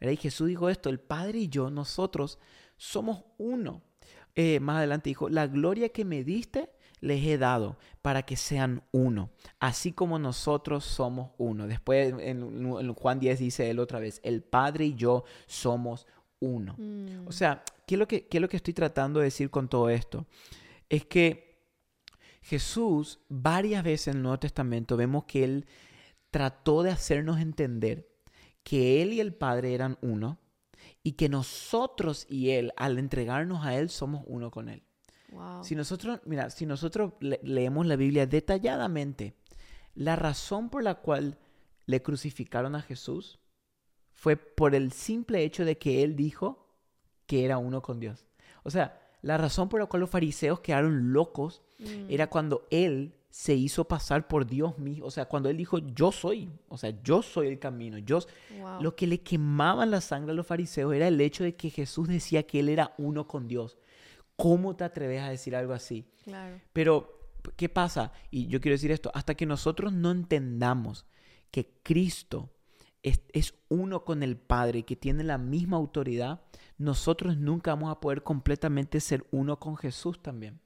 ¿Verdad? 0.00 0.12
Y 0.12 0.16
Jesús 0.16 0.49
dijo 0.49 0.68
esto, 0.68 0.90
el 0.90 0.99
Padre 1.00 1.38
y 1.38 1.49
yo, 1.49 1.71
nosotros 1.71 2.38
somos 2.76 3.25
uno. 3.38 3.83
Eh, 4.35 4.61
más 4.61 4.78
adelante 4.78 5.09
dijo, 5.09 5.28
la 5.28 5.47
gloria 5.47 5.88
que 5.88 6.04
me 6.04 6.25
diste 6.25 6.71
les 7.00 7.25
he 7.25 7.38
dado 7.38 7.78
para 8.02 8.23
que 8.23 8.37
sean 8.37 8.83
uno, 8.90 9.30
así 9.61 9.92
como 9.92 10.18
nosotros 10.18 10.85
somos 10.85 11.30
uno. 11.38 11.68
Después 11.68 12.14
en, 12.18 12.42
en 12.42 12.95
Juan 12.95 13.21
10 13.21 13.38
dice 13.38 13.71
él 13.71 13.78
otra 13.78 14.00
vez, 14.00 14.21
el 14.25 14.42
Padre 14.42 14.87
y 14.87 14.95
yo 14.97 15.25
somos 15.47 16.09
uno. 16.40 16.75
mm, 16.76 17.28
O 17.28 17.33
sea, 17.33 17.62
¿qué 17.87 17.95
es, 17.95 17.99
lo 18.00 18.09
que, 18.09 18.26
qué 18.26 18.38
es 18.38 18.40
lo 18.40 18.49
que 18.49 18.57
estoy 18.57 18.75
tratando 18.75 19.21
de 19.21 19.26
decir 19.26 19.49
con 19.49 19.68
todo 19.68 19.90
esto? 19.90 20.26
Es 20.88 21.04
que 21.04 21.48
Jesús, 22.40 23.21
varias 23.28 23.83
veces 23.85 24.09
en 24.09 24.16
el 24.18 24.23
Nuevo 24.23 24.38
Testamento, 24.38 24.97
vemos 24.97 25.25
que 25.25 25.45
Él 25.45 25.66
trató 26.30 26.83
de 26.83 26.90
hacernos 26.90 27.40
entender 27.40 28.09
que 28.62 29.02
Él 29.02 29.12
y 29.12 29.21
el 29.21 29.35
Padre 29.35 29.75
eran 29.75 29.99
uno 30.02 30.38
y 31.02 31.12
que 31.12 31.28
nosotros 31.28 32.26
y 32.28 32.50
Él, 32.50 32.73
al 32.76 32.99
entregarnos 32.99 33.64
a 33.64 33.75
Él, 33.76 33.88
somos 33.88 34.23
uno 34.26 34.50
con 34.50 34.68
Él. 34.68 34.83
Wow. 35.30 35.62
Si 35.64 35.75
nosotros, 35.75 36.21
mira, 36.25 36.50
si 36.50 36.64
nosotros 36.66 37.12
le- 37.21 37.40
leemos 37.42 37.87
la 37.87 37.97
Biblia 37.97 38.26
detalladamente, 38.26 39.35
la 39.95 40.16
razón 40.16 40.71
por 40.71 40.83
la 40.83 40.97
cual 40.97 41.38
le 41.87 42.02
crucificaron 42.02 42.75
a 42.75 42.83
Jesús 42.83 43.38
fue 44.12 44.37
por 44.37 44.75
el 44.75 44.92
simple 44.92 45.42
hecho 45.45 45.64
de 45.64 45.78
que 45.78 46.02
él 46.02 46.16
dijo 46.16 46.75
que 47.26 47.45
era 47.45 47.59
uno 47.59 47.83
con 47.83 48.00
Dios. 48.00 48.26
O 48.62 48.71
sea, 48.71 49.00
la 49.22 49.37
razón 49.37 49.68
por 49.68 49.80
la 49.80 49.87
cual 49.87 50.00
los 50.00 50.10
fariseos 50.10 50.60
quedaron 50.60 51.12
locos 51.12 51.62
Mm, 51.78 52.10
era 52.10 52.28
cuando 52.28 52.66
él 52.70 53.14
se 53.30 53.54
hizo 53.54 53.87
pasar 53.87 54.26
por 54.26 54.46
Dios 54.46 54.78
mismo. 54.78 55.06
O 55.06 55.10
sea, 55.10 55.26
cuando 55.26 55.48
él 55.48 55.56
dijo, 55.56 55.78
yo 55.78 56.10
soy, 56.10 56.50
o 56.68 56.76
sea, 56.76 56.92
yo 57.02 57.22
soy 57.22 57.48
el 57.48 57.58
camino. 57.58 57.98
Yo, 57.98 58.20
wow. 58.58 58.82
lo 58.82 58.96
que 58.96 59.06
le 59.06 59.20
quemaban 59.20 59.90
la 59.90 60.00
sangre 60.00 60.32
a 60.32 60.34
los 60.34 60.46
fariseos 60.46 60.94
era 60.94 61.08
el 61.08 61.20
hecho 61.20 61.44
de 61.44 61.54
que 61.54 61.70
Jesús 61.70 62.08
decía 62.08 62.44
que 62.44 62.60
él 62.60 62.68
era 62.68 62.94
uno 62.98 63.28
con 63.28 63.46
Dios. 63.46 63.78
¿Cómo 64.37 64.76
te 64.76 64.84
atreves 64.84 65.22
a 65.22 65.30
decir 65.30 65.54
algo 65.54 65.72
así? 65.72 66.04
Claro. 66.25 66.60
Pero, 66.72 67.30
¿qué 67.56 67.68
pasa? 67.68 68.12
Y 68.30 68.46
yo 68.46 68.60
quiero 68.60 68.75
decir 68.75 68.90
esto, 68.90 69.10
hasta 69.14 69.34
que 69.34 69.46
nosotros 69.46 69.92
no 69.92 70.10
entendamos 70.10 71.06
que 71.50 71.78
Cristo 71.82 72.50
es, 73.02 73.21
es 73.33 73.55
uno 73.69 74.05
con 74.05 74.23
el 74.23 74.37
Padre, 74.37 74.83
que 74.85 74.97
tiene 74.97 75.25
la 75.25 75.38
misma 75.38 75.76
autoridad, 75.76 76.40
nosotros 76.78 77.37
nunca 77.37 77.75
vamos 77.75 77.90
a 77.90 78.00
poder 78.00 78.23
completamente 78.23 79.00
ser 79.00 79.26
uno 79.31 79.59
con 79.59 79.76
Jesús 79.76 80.21
también. 80.23 80.61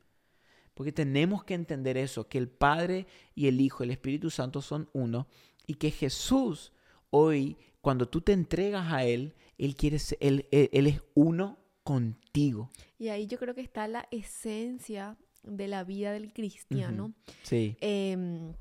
Porque 0.75 0.93
tenemos 0.93 1.45
que 1.45 1.55
entender 1.55 1.97
eso, 1.99 2.29
que 2.29 2.39
el 2.39 2.49
Padre 2.49 3.07
y 3.35 3.47
el 3.49 3.61
Hijo, 3.61 3.83
el 3.85 3.91
Espíritu 3.91 4.31
Santo 4.31 4.62
son 4.62 4.89
uno, 4.93 5.27
y 5.67 5.75
que 5.75 5.91
Jesús 5.91 6.73
hoy, 7.11 7.57
cuando 7.81 8.09
tú 8.09 8.21
te 8.23 8.33
entregas 8.33 8.91
a 8.93 9.05
Él, 9.05 9.35
Él, 9.59 9.77
quiere 9.77 9.99
ser- 9.99 10.19
él, 10.21 10.47
él- 10.51 10.71
él 10.73 10.87
es 10.87 11.03
uno 11.15 11.59
contigo. 11.85 12.71
Y 12.99 13.09
ahí 13.09 13.27
yo 13.27 13.39
creo 13.39 13.55
que 13.55 13.61
está 13.61 13.87
la 13.89 14.09
esencia 14.11 15.17
de 15.43 15.69
la 15.69 15.85
vida 15.85 16.12
del 16.12 16.33
cristiano. 16.33 17.12
Sí. 17.43 17.77
Em, 17.81 18.55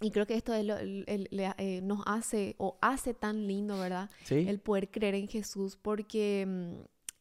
y 0.00 0.10
creo 0.10 0.26
que 0.26 0.34
esto 0.34 0.54
es 0.54 0.64
lo- 0.64 0.78
el- 0.78 1.04
el- 1.06 1.28
le- 1.30 1.54
eh, 1.58 1.80
nos 1.82 2.00
hace 2.06 2.54
o 2.58 2.78
hace 2.80 3.12
tan 3.14 3.46
lindo, 3.46 3.78
¿verdad? 3.78 4.08
Sí. 4.24 4.46
El 4.48 4.58
poder 4.60 4.90
creer 4.90 5.14
en 5.14 5.28
Jesús 5.28 5.76
porque 5.80 6.46
mm, 6.46 6.72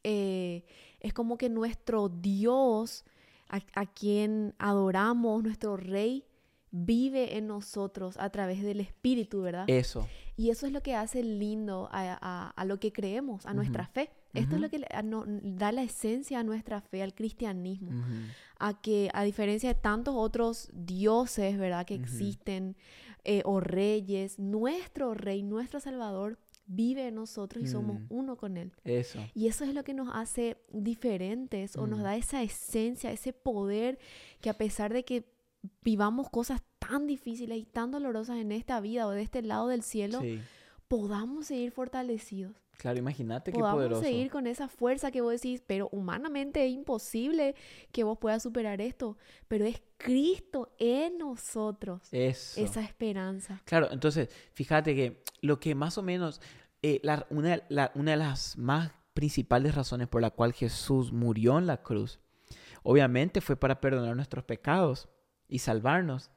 eh, 0.03 0.63
es 1.01 1.13
como 1.13 1.37
que 1.37 1.49
nuestro 1.49 2.07
Dios, 2.09 3.03
a, 3.49 3.59
a 3.73 3.85
quien 3.85 4.53
adoramos, 4.59 5.43
nuestro 5.43 5.75
Rey, 5.77 6.25
vive 6.71 7.35
en 7.37 7.47
nosotros 7.47 8.15
a 8.17 8.29
través 8.29 8.61
del 8.61 8.79
Espíritu, 8.79 9.41
¿verdad? 9.41 9.65
Eso. 9.67 10.07
Y 10.37 10.51
eso 10.51 10.67
es 10.67 10.71
lo 10.71 10.81
que 10.81 10.95
hace 10.95 11.23
lindo 11.23 11.89
a, 11.91 12.17
a- 12.21 12.49
a 12.51 12.65
lo 12.65 12.79
que 12.79 12.93
creemos, 12.93 13.45
a 13.45 13.53
nuestra 13.53 13.87
fe. 13.87 14.09
Esto 14.33 14.55
es 14.55 14.61
lo 14.61 14.69
que 14.69 14.79
le- 14.79 14.87
a 14.91 15.01
no- 15.01 15.25
da 15.27 15.71
la 15.71 15.81
esencia 15.83 16.39
a 16.39 16.43
nuestra 16.43 16.81
fe, 16.81 17.01
al 17.01 17.13
cristianismo 17.15 18.03
a 18.59 18.79
que 18.81 19.09
a 19.13 19.23
diferencia 19.23 19.73
de 19.73 19.79
tantos 19.79 20.13
otros 20.17 20.69
dioses, 20.73 21.57
¿verdad? 21.57 21.85
Que 21.85 21.95
existen, 21.95 22.75
eh, 23.23 23.41
o 23.45 23.59
reyes, 23.59 24.37
nuestro 24.39 25.13
rey, 25.13 25.41
nuestro 25.43 25.79
salvador, 25.79 26.37
vive 26.67 27.07
en 27.07 27.15
nosotros 27.15 27.63
y 27.63 27.67
somos 27.67 27.99
Mm. 28.01 28.05
uno 28.09 28.37
con 28.37 28.55
él. 28.57 28.71
Eso. 28.83 29.19
Y 29.33 29.47
eso 29.47 29.63
es 29.63 29.73
lo 29.73 29.83
que 29.83 29.95
nos 29.95 30.09
hace 30.13 30.57
diferentes 30.71 31.75
o 31.75 31.87
nos 31.87 31.99
Mm. 31.99 32.03
da 32.03 32.15
esa 32.15 32.43
esencia, 32.43 33.11
ese 33.11 33.33
poder 33.33 33.97
que 34.41 34.49
a 34.51 34.53
pesar 34.57 34.93
de 34.93 35.03
que 35.03 35.25
vivamos 35.83 36.29
cosas 36.29 36.61
tan 36.77 37.07
difíciles 37.07 37.57
y 37.57 37.65
tan 37.65 37.89
dolorosas 37.91 38.37
en 38.37 38.51
esta 38.51 38.79
vida 38.81 39.07
o 39.07 39.11
de 39.11 39.21
este 39.23 39.41
lado 39.41 39.67
del 39.67 39.81
cielo, 39.81 40.21
Sí. 40.21 40.39
podamos 40.87 41.47
seguir 41.47 41.71
fortalecidos. 41.71 42.53
Claro, 42.79 42.97
imagínate 42.97 43.51
qué 43.51 43.59
Podamos 43.59 43.77
poderoso. 43.79 44.01
seguir 44.03 44.31
con 44.31 44.47
esa 44.47 44.69
fuerza 44.69 45.11
que 45.11 45.19
vos 45.19 45.33
decís, 45.33 45.61
pero 45.67 45.89
humanamente 45.91 46.65
es 46.65 46.71
imposible 46.71 47.53
que 47.91 48.05
vos 48.05 48.17
puedas 48.17 48.41
superar 48.41 48.79
esto, 48.79 49.17
pero 49.49 49.65
es 49.65 49.81
Cristo 49.97 50.71
en 50.77 51.17
nosotros 51.17 52.07
Eso. 52.13 52.61
esa 52.61 52.81
esperanza. 52.81 53.61
Claro, 53.65 53.89
entonces, 53.91 54.29
fíjate 54.53 54.95
que 54.95 55.23
lo 55.41 55.59
que 55.59 55.75
más 55.75 55.97
o 55.97 56.03
menos, 56.03 56.39
eh, 56.81 57.01
la- 57.03 57.27
una, 57.29 57.61
la- 57.67 57.91
una 57.95 58.11
de 58.11 58.17
las 58.17 58.57
más 58.57 58.91
principales 59.13 59.75
razones 59.75 60.07
por 60.07 60.21
la 60.21 60.29
cual 60.31 60.53
Jesús 60.53 61.11
murió 61.11 61.57
en 61.57 61.67
la 61.67 61.83
cruz, 61.83 62.21
obviamente 62.83 63.41
fue 63.41 63.57
para 63.57 63.81
perdonar 63.81 64.15
nuestros 64.15 64.45
pecados 64.45 65.09
y 65.49 65.59
salvarnos. 65.59 66.31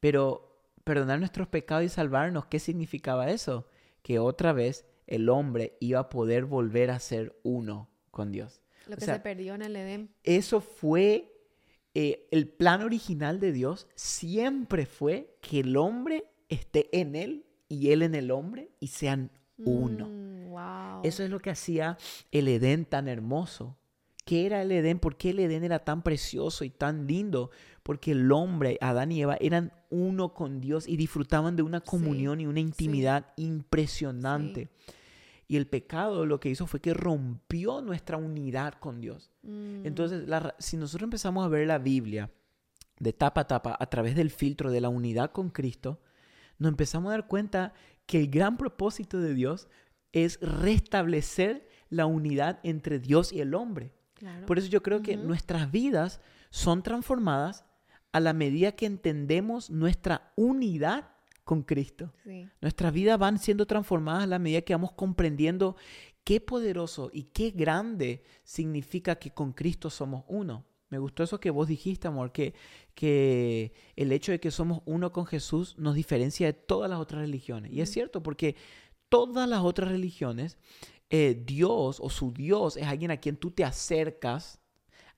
Pero 0.00 0.64
perdonar 0.82 1.20
nuestros 1.20 1.46
pecados 1.46 1.84
y 1.84 1.88
salvarnos, 1.88 2.46
¿qué 2.46 2.58
significaba 2.58 3.30
eso? 3.30 3.68
Que 4.02 4.18
otra 4.18 4.52
vez 4.52 4.84
el 5.06 5.28
hombre 5.28 5.76
iba 5.80 6.00
a 6.00 6.08
poder 6.08 6.44
volver 6.44 6.90
a 6.90 6.98
ser 6.98 7.38
uno 7.42 7.88
con 8.10 8.32
Dios. 8.32 8.60
Lo 8.86 8.94
O 8.94 8.98
que 8.98 9.04
sea, 9.04 9.14
se 9.14 9.20
perdió 9.20 9.54
en 9.54 9.62
el 9.62 9.76
Edén. 9.76 10.10
Eso 10.22 10.60
fue 10.60 11.32
eh, 11.94 12.28
el 12.30 12.48
plan 12.48 12.82
original 12.82 13.40
de 13.40 13.52
Dios, 13.52 13.88
siempre 13.94 14.86
fue 14.86 15.36
que 15.40 15.60
el 15.60 15.76
hombre 15.76 16.24
esté 16.48 16.88
en 16.92 17.16
él 17.16 17.46
y 17.68 17.90
él 17.90 18.02
en 18.02 18.14
el 18.14 18.30
hombre 18.30 18.70
y 18.80 18.88
sean 18.88 19.30
uno. 19.58 20.06
Mm, 20.08 20.50
wow. 20.50 21.00
Eso 21.02 21.24
es 21.24 21.30
lo 21.30 21.40
que 21.40 21.50
hacía 21.50 21.96
el 22.30 22.48
Edén 22.48 22.84
tan 22.84 23.08
hermoso. 23.08 23.76
¿Qué 24.26 24.44
era 24.44 24.60
el 24.60 24.72
Edén? 24.72 24.98
¿Por 24.98 25.16
qué 25.16 25.30
el 25.30 25.38
Edén 25.38 25.62
era 25.64 25.84
tan 25.84 26.02
precioso 26.02 26.64
y 26.64 26.70
tan 26.70 27.06
lindo? 27.06 27.50
Porque 27.82 28.10
el 28.10 28.30
hombre, 28.32 28.76
Adán 28.80 29.12
y 29.12 29.22
Eva, 29.22 29.36
eran 29.40 29.72
uno 29.88 30.34
con 30.34 30.60
Dios 30.60 30.88
y 30.88 30.96
disfrutaban 30.96 31.54
de 31.54 31.62
una 31.62 31.78
Sí, 31.78 31.86
comunión 31.86 32.40
y 32.40 32.46
una 32.46 32.58
intimidad 32.60 33.32
impresionante. 33.36 34.68
Y 35.48 35.56
el 35.56 35.66
pecado 35.66 36.26
lo 36.26 36.40
que 36.40 36.48
hizo 36.48 36.66
fue 36.66 36.80
que 36.80 36.94
rompió 36.94 37.80
nuestra 37.80 38.16
unidad 38.16 38.74
con 38.74 39.00
Dios. 39.00 39.30
Mm, 39.42 39.86
Entonces, 39.86 40.26
la 40.28 40.54
si 40.58 40.76
nosotros 40.76 41.06
empezamos 41.06 41.44
a 41.44 41.48
ver 41.48 41.66
la 41.66 41.78
Biblia 41.78 42.30
de 42.98 43.12
tapa 43.12 43.42
a 43.42 43.46
tapa 43.46 43.76
a 43.78 43.86
través 43.86 44.16
del 44.16 44.30
filtro 44.30 44.70
de 44.70 44.80
la 44.80 44.88
unidad 44.88 45.30
con 45.30 45.50
Cristo, 45.50 46.00
nos 46.58 46.70
empezamos 46.70 47.10
a 47.10 47.12
dar 47.12 47.26
cuenta 47.26 47.74
que 48.06 48.20
el 48.20 48.28
gran 48.28 48.56
propósito 48.56 49.20
de 49.20 49.34
Dios 49.34 49.68
es 50.12 50.38
restablecer 50.40 51.68
la 51.90 52.06
unidad 52.06 52.58
entre 52.62 52.98
Dios 52.98 53.32
y 53.32 53.40
el 53.40 53.54
hombre. 53.54 53.92
claro. 54.14 54.46
Por 54.46 54.58
eso 54.58 54.68
yo 54.68 54.82
creo 54.82 55.02
que 55.02 55.16
nuestras 55.16 55.70
vidas 55.70 56.20
son 56.50 56.82
transformadas 56.82 57.64
a 58.12 58.20
la 58.20 58.32
medida 58.32 58.72
que 58.72 58.86
entendemos 58.86 59.70
nuestra 59.70 60.32
unidad 60.36 61.10
con 61.46 61.62
Cristo. 61.62 62.12
Sí. 62.24 62.48
Nuestras 62.60 62.92
vidas 62.92 63.20
van 63.20 63.38
siendo 63.38 63.66
transformadas 63.66 64.24
a 64.24 64.26
la 64.26 64.40
medida 64.40 64.62
que 64.62 64.74
vamos 64.74 64.90
comprendiendo 64.90 65.76
qué 66.24 66.40
poderoso 66.40 67.08
y 67.12 67.22
qué 67.22 67.52
grande 67.52 68.24
significa 68.42 69.14
que 69.14 69.30
con 69.30 69.52
Cristo 69.52 69.88
somos 69.88 70.24
uno. 70.26 70.64
Me 70.88 70.98
gustó 70.98 71.22
eso 71.22 71.38
que 71.38 71.50
vos 71.50 71.68
dijiste, 71.68 72.08
amor, 72.08 72.32
que, 72.32 72.52
que 72.96 73.72
el 73.94 74.10
hecho 74.10 74.32
de 74.32 74.40
que 74.40 74.50
somos 74.50 74.82
uno 74.86 75.12
con 75.12 75.24
Jesús 75.24 75.76
nos 75.78 75.94
diferencia 75.94 76.48
de 76.48 76.52
todas 76.52 76.90
las 76.90 76.98
otras 76.98 77.20
religiones. 77.20 77.72
Y 77.72 77.80
es 77.80 77.92
cierto, 77.92 78.24
porque 78.24 78.56
todas 79.08 79.48
las 79.48 79.60
otras 79.60 79.88
religiones, 79.88 80.58
eh, 81.10 81.40
Dios 81.46 82.00
o 82.00 82.10
su 82.10 82.32
Dios 82.32 82.76
es 82.76 82.88
alguien 82.88 83.12
a 83.12 83.18
quien 83.18 83.36
tú 83.36 83.52
te 83.52 83.62
acercas, 83.62 84.60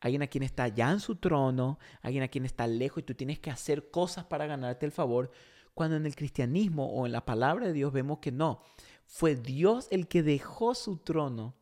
alguien 0.00 0.22
a 0.22 0.26
quien 0.26 0.44
está 0.44 0.68
ya 0.68 0.90
en 0.90 1.00
su 1.00 1.16
trono, 1.16 1.78
alguien 2.02 2.22
a 2.22 2.28
quien 2.28 2.44
está 2.44 2.66
lejos 2.66 2.98
y 2.98 3.06
tú 3.06 3.14
tienes 3.14 3.38
que 3.38 3.50
hacer 3.50 3.90
cosas 3.90 4.26
para 4.26 4.46
ganarte 4.46 4.84
el 4.84 4.92
favor. 4.92 5.30
Cuando 5.78 5.96
en 5.96 6.06
el 6.06 6.16
cristianismo 6.16 6.86
o 6.92 7.06
en 7.06 7.12
la 7.12 7.24
palabra 7.24 7.68
de 7.68 7.72
Dios 7.72 7.92
vemos 7.92 8.18
que 8.18 8.32
no, 8.32 8.60
fue 9.06 9.36
Dios 9.36 9.86
el 9.92 10.08
que 10.08 10.24
dejó 10.24 10.74
su 10.74 10.96
trono 10.96 11.54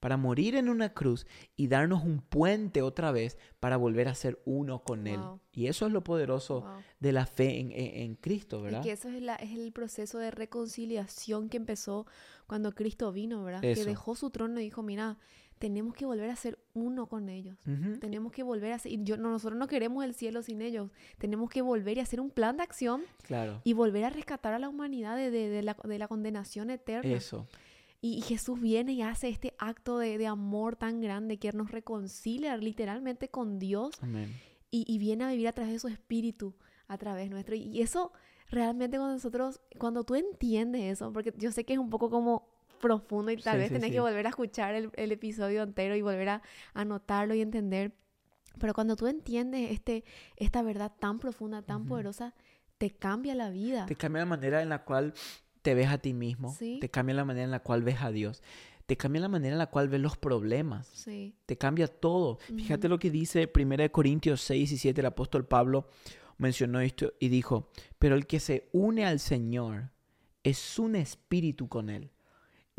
para 0.00 0.16
morir 0.16 0.54
en 0.54 0.68
una 0.70 0.94
cruz 0.94 1.26
y 1.56 1.66
darnos 1.68 2.02
un 2.04 2.20
puente 2.22 2.80
otra 2.82 3.10
vez 3.12 3.36
para 3.60 3.76
volver 3.76 4.08
a 4.08 4.14
ser 4.14 4.40
uno 4.46 4.84
con 4.84 5.06
Él. 5.06 5.18
Wow. 5.20 5.40
Y 5.52 5.66
eso 5.66 5.86
es 5.86 5.92
lo 5.92 6.02
poderoso 6.04 6.60
Wow. 6.62 6.70
de 7.00 7.12
la 7.12 7.26
fe 7.26 7.58
en, 7.60 7.72
en- 7.72 8.02
en 8.02 8.14
Cristo, 8.14 8.62
¿verdad? 8.62 8.82
que 8.82 8.92
eso 8.92 9.08
es, 9.10 9.20
la- 9.20 9.34
es 9.34 9.50
el 9.58 9.70
proceso 9.72 10.18
de 10.18 10.30
reconciliación 10.30 11.48
que 11.48 11.56
empezó 11.56 12.06
cuando 12.46 12.72
Cristo 12.74 13.12
vino, 13.12 13.42
¿verdad? 13.44 13.64
Eso. 13.64 13.82
Que 13.82 13.88
dejó 13.88 14.14
su 14.14 14.30
trono 14.30 14.60
y 14.60 14.64
dijo, 14.64 14.82
mira, 14.82 15.18
tenemos 15.58 15.94
que 15.94 16.06
volver 16.06 16.30
a 16.30 16.36
ser 16.36 16.58
uno 16.74 17.06
con 17.06 17.28
ellos. 17.28 17.58
Ujú. 17.66 17.98
Tenemos 17.98 18.32
que 18.32 18.42
volver 18.42 18.72
a 18.72 18.78
ser, 18.78 18.92
yo, 19.04 19.16
no, 19.16 19.30
nosotros 19.30 19.58
no 19.58 19.66
queremos 19.66 20.04
el 20.04 20.14
cielo 20.14 20.42
sin 20.42 20.62
ellos. 20.62 20.90
Tenemos 21.18 21.50
que 21.50 21.62
volver 21.62 21.98
y 21.98 22.00
hacer 22.00 22.20
un 22.20 22.30
plan 22.30 22.56
de 22.56 22.62
acción 22.62 23.02
Claro, 23.22 23.60
y 23.64 23.72
volver 23.72 24.04
a 24.04 24.10
rescatar 24.10 24.54
a 24.54 24.58
la 24.58 24.68
humanidad 24.68 25.16
de, 25.16 25.30
de- 25.30 25.48
de 25.48 25.62
la, 25.62 25.76
de 25.82 25.98
la 25.98 26.08
condenación 26.08 26.70
eterna. 26.70 27.10
eso. 27.12 27.46
Y, 28.00 28.14
y 28.18 28.20
Jesús 28.22 28.60
viene 28.60 28.92
y 28.92 29.02
hace 29.02 29.28
este 29.28 29.54
acto 29.58 29.98
de, 29.98 30.18
de 30.18 30.26
amor 30.28 30.76
tan 30.76 31.00
grande 31.00 31.38
que 31.38 31.52
nos 31.52 31.72
reconcilia 31.72 32.56
literalmente 32.56 33.28
con 33.28 33.58
Dios 33.58 33.90
Amén. 34.00 34.32
y, 34.70 34.84
y 34.86 34.98
viene 34.98 35.24
a 35.24 35.30
vivir 35.32 35.48
a 35.48 35.52
través 35.52 35.72
de 35.72 35.78
su 35.80 35.88
espíritu, 35.88 36.54
a 36.86 36.96
través 36.96 37.28
nuestro. 37.28 37.56
Y 37.56 37.80
eso 37.82 38.12
realmente 38.50 38.96
cuando 38.98 39.14
nosotros, 39.14 39.60
cuando 39.78 40.04
tú 40.04 40.14
entiendes 40.14 40.82
eso, 40.92 41.12
porque 41.12 41.34
yo 41.36 41.50
sé 41.50 41.64
que 41.64 41.72
es 41.72 41.78
un 41.80 41.90
poco 41.90 42.08
como 42.08 42.46
profundo 42.78 43.30
y 43.32 43.36
tal 43.36 43.54
Sí, 43.54 43.58
vez 43.58 43.68
sí, 43.68 43.74
tenés 43.74 43.88
sí. 43.88 43.94
que 43.94 44.00
volver 44.00 44.26
a 44.26 44.30
escuchar 44.30 44.74
el, 44.74 44.90
el 44.94 45.12
episodio 45.12 45.62
entero 45.62 45.94
y 45.96 46.02
volver 46.02 46.28
a 46.28 46.42
anotarlo 46.74 47.34
y 47.34 47.40
entender. 47.40 47.92
Pero 48.58 48.74
cuando 48.74 48.96
tú 48.96 49.06
entiendes 49.06 49.70
este, 49.70 50.04
esta 50.36 50.62
verdad 50.62 50.92
tan 50.98 51.18
profunda, 51.18 51.62
tan 51.62 51.86
poderosa, 51.86 52.34
te 52.78 52.90
cambia 52.90 53.34
la 53.34 53.50
vida. 53.50 53.86
Te 53.86 53.94
cambia 53.96 54.20
la 54.22 54.26
manera 54.26 54.62
en 54.62 54.68
la 54.68 54.84
cual 54.84 55.14
te 55.62 55.74
ves 55.74 55.88
a 55.88 55.98
ti 55.98 56.12
mismo, 56.14 56.52
Sí. 56.54 56.78
te 56.80 56.88
cambia 56.88 57.14
la 57.14 57.24
manera 57.24 57.44
en 57.44 57.50
la 57.50 57.60
cual 57.60 57.82
ves 57.82 58.00
a 58.02 58.10
Dios. 58.10 58.42
te 58.86 58.96
cambia 58.96 59.20
la 59.20 59.28
manera 59.28 59.52
en 59.52 59.58
la 59.58 59.66
cual 59.66 59.88
ves 59.90 60.00
los 60.00 60.16
problemas. 60.16 60.86
Sí. 60.88 61.34
Te 61.44 61.58
cambia 61.58 61.88
todo. 61.88 62.38
Fíjate 62.38 62.88
lo 62.88 62.98
que 62.98 63.10
dice 63.10 63.46
1 63.54 63.92
Corintios 63.92 64.40
6 64.40 64.72
y 64.72 64.78
7, 64.78 65.02
el 65.02 65.06
apóstol 65.06 65.44
Pablo 65.46 65.88
mencionó 66.38 66.80
esto 66.80 67.12
y 67.20 67.28
dijo, 67.28 67.68
pero 67.98 68.14
el 68.14 68.26
que 68.26 68.40
se 68.40 68.70
une 68.72 69.04
al 69.04 69.18
Señor 69.20 69.90
es 70.42 70.78
un 70.78 70.96
espíritu 70.96 71.68
con 71.68 71.90
Él. 71.90 72.10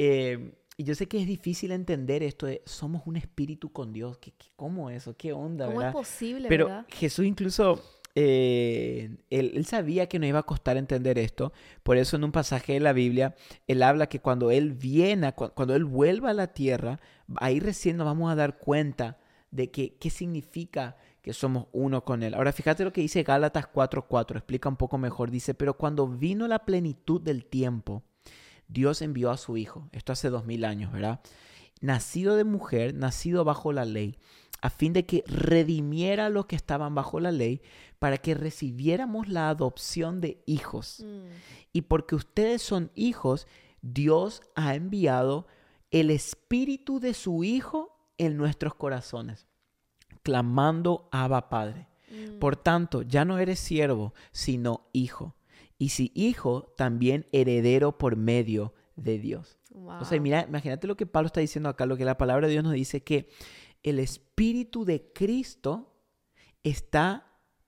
Eh, 0.01 0.53
y 0.77 0.85
yo 0.85 0.95
sé 0.95 1.07
que 1.09 1.19
es 1.19 1.27
difícil 1.27 1.71
entender 1.71 2.23
esto 2.23 2.45
de 2.45 2.61
somos 2.65 3.01
un 3.05 3.17
espíritu 3.17 3.73
con 3.73 3.91
Dios. 3.91 4.17
¿Qué, 4.19 4.31
qué- 4.31 4.47
cómo 4.55 4.89
eso? 4.89 5.17
¿Qué 5.17 5.33
onda? 5.33 5.65
¿Cómo 5.65 5.79
verdad? 5.79 5.89
es 5.89 5.93
posible, 6.07 6.47
Pero 6.47 6.67
verdad? 6.67 6.85
Jesús 6.87 7.25
incluso, 7.25 7.83
eh, 8.15 9.17
él, 9.29 9.51
él 9.55 9.65
sabía 9.65 10.07
que 10.07 10.17
nos 10.19 10.29
iba 10.29 10.39
a 10.39 10.43
costar 10.43 10.77
entender 10.77 11.17
esto. 11.19 11.51
Por 11.83 11.97
eso 11.97 12.15
en 12.15 12.23
un 12.23 12.31
pasaje 12.31 12.73
de 12.73 12.79
la 12.79 12.93
Biblia, 12.93 13.35
él 13.67 13.83
habla 13.83 14.07
que 14.07 14.21
cuando 14.21 14.51
Él 14.51 14.71
viene, 14.71 15.33
cu- 15.33 15.51
cuando 15.53 15.75
Él 15.75 15.83
vuelva 15.83 16.29
a 16.29 16.33
la 16.33 16.47
tierra, 16.53 17.01
ahí 17.35 17.59
recién 17.59 17.97
nos 17.97 18.05
vamos 18.05 18.31
a 18.31 18.35
dar 18.35 18.57
cuenta 18.57 19.17
de 19.51 19.71
que, 19.71 19.95
qué 19.97 20.09
significa 20.09 20.95
que 21.21 21.33
somos 21.33 21.67
uno 21.73 22.05
con 22.05 22.23
Él. 22.23 22.35
Ahora 22.35 22.53
fíjate 22.53 22.85
lo 22.85 22.93
que 22.93 23.01
dice 23.01 23.23
Gálatas 23.23 23.65
4.4, 23.73 24.37
explica 24.37 24.69
un 24.69 24.77
poco 24.77 24.97
mejor. 24.97 25.29
Dice, 25.29 25.53
pero 25.55 25.75
cuando 25.75 26.07
vino 26.07 26.47
la 26.47 26.59
plenitud 26.59 27.19
del 27.19 27.43
tiempo, 27.45 28.03
Dios 28.69 29.01
envió 29.01 29.31
a 29.31 29.37
su 29.37 29.57
Hijo, 29.57 29.89
esto 29.91 30.13
hace 30.13 30.29
dos 30.29 30.45
mil 30.45 30.63
años, 30.63 30.91
¿verdad? 30.91 31.19
Nacido 31.81 32.35
de 32.35 32.43
mujer, 32.45 32.93
nacido 32.93 33.43
bajo 33.43 33.73
la 33.73 33.83
ley, 33.85 34.17
a 34.61 34.69
fin 34.69 34.93
de 34.93 35.05
que 35.05 35.23
redimiera 35.27 36.27
a 36.27 36.29
los 36.29 36.45
que 36.45 36.55
estaban 36.55 36.93
bajo 36.95 37.19
la 37.19 37.31
ley, 37.31 37.61
para 37.97 38.17
que 38.17 38.33
recibiéramos 38.33 39.27
la 39.27 39.49
adopción 39.49 40.21
de 40.21 40.41
hijos. 40.45 41.03
Mm, 41.05 41.27
Y 41.73 41.81
porque 41.81 42.15
ustedes 42.15 42.61
son 42.61 42.91
hijos, 42.95 43.47
Dios 43.81 44.41
ha 44.55 44.75
enviado 44.75 45.47
el 45.91 46.11
espíritu 46.11 46.99
de 46.99 47.13
su 47.13 47.43
Hijo 47.43 47.97
en 48.17 48.37
nuestros 48.37 48.75
corazones, 48.75 49.47
clamando 50.23 51.07
Abba 51.11 51.49
Padre. 51.49 51.87
mm. 52.11 52.39
Por 52.39 52.55
tanto, 52.55 53.01
ya 53.01 53.25
no 53.25 53.37
eres 53.39 53.59
siervo, 53.59 54.13
sino 54.31 54.87
hijo. 54.93 55.35
Y 55.79 55.89
si 55.89 56.11
hijo, 56.13 56.73
también 56.77 57.25
heredero 57.31 57.97
por 57.97 58.15
medio 58.17 58.73
de 58.95 59.17
Dios. 59.17 59.57
O 59.73 60.05
sea, 60.05 60.17
Wow. 60.17 60.21
mira, 60.21 60.45
imagínate 60.47 60.85
lo 60.87 60.95
que 60.97 61.05
Pablo 61.07 61.27
está 61.27 61.39
diciendo 61.39 61.69
acá, 61.69 61.85
lo 61.87 61.97
que 61.97 62.05
la 62.05 62.17
palabra 62.17 62.45
de 62.47 62.53
Dios 62.53 62.63
nos 62.63 62.73
dice, 62.73 63.01
que 63.01 63.29
el 63.81 63.97
Espíritu 63.99 64.83
de 64.85 65.11
Cristo 65.13 65.95
está 66.63 67.25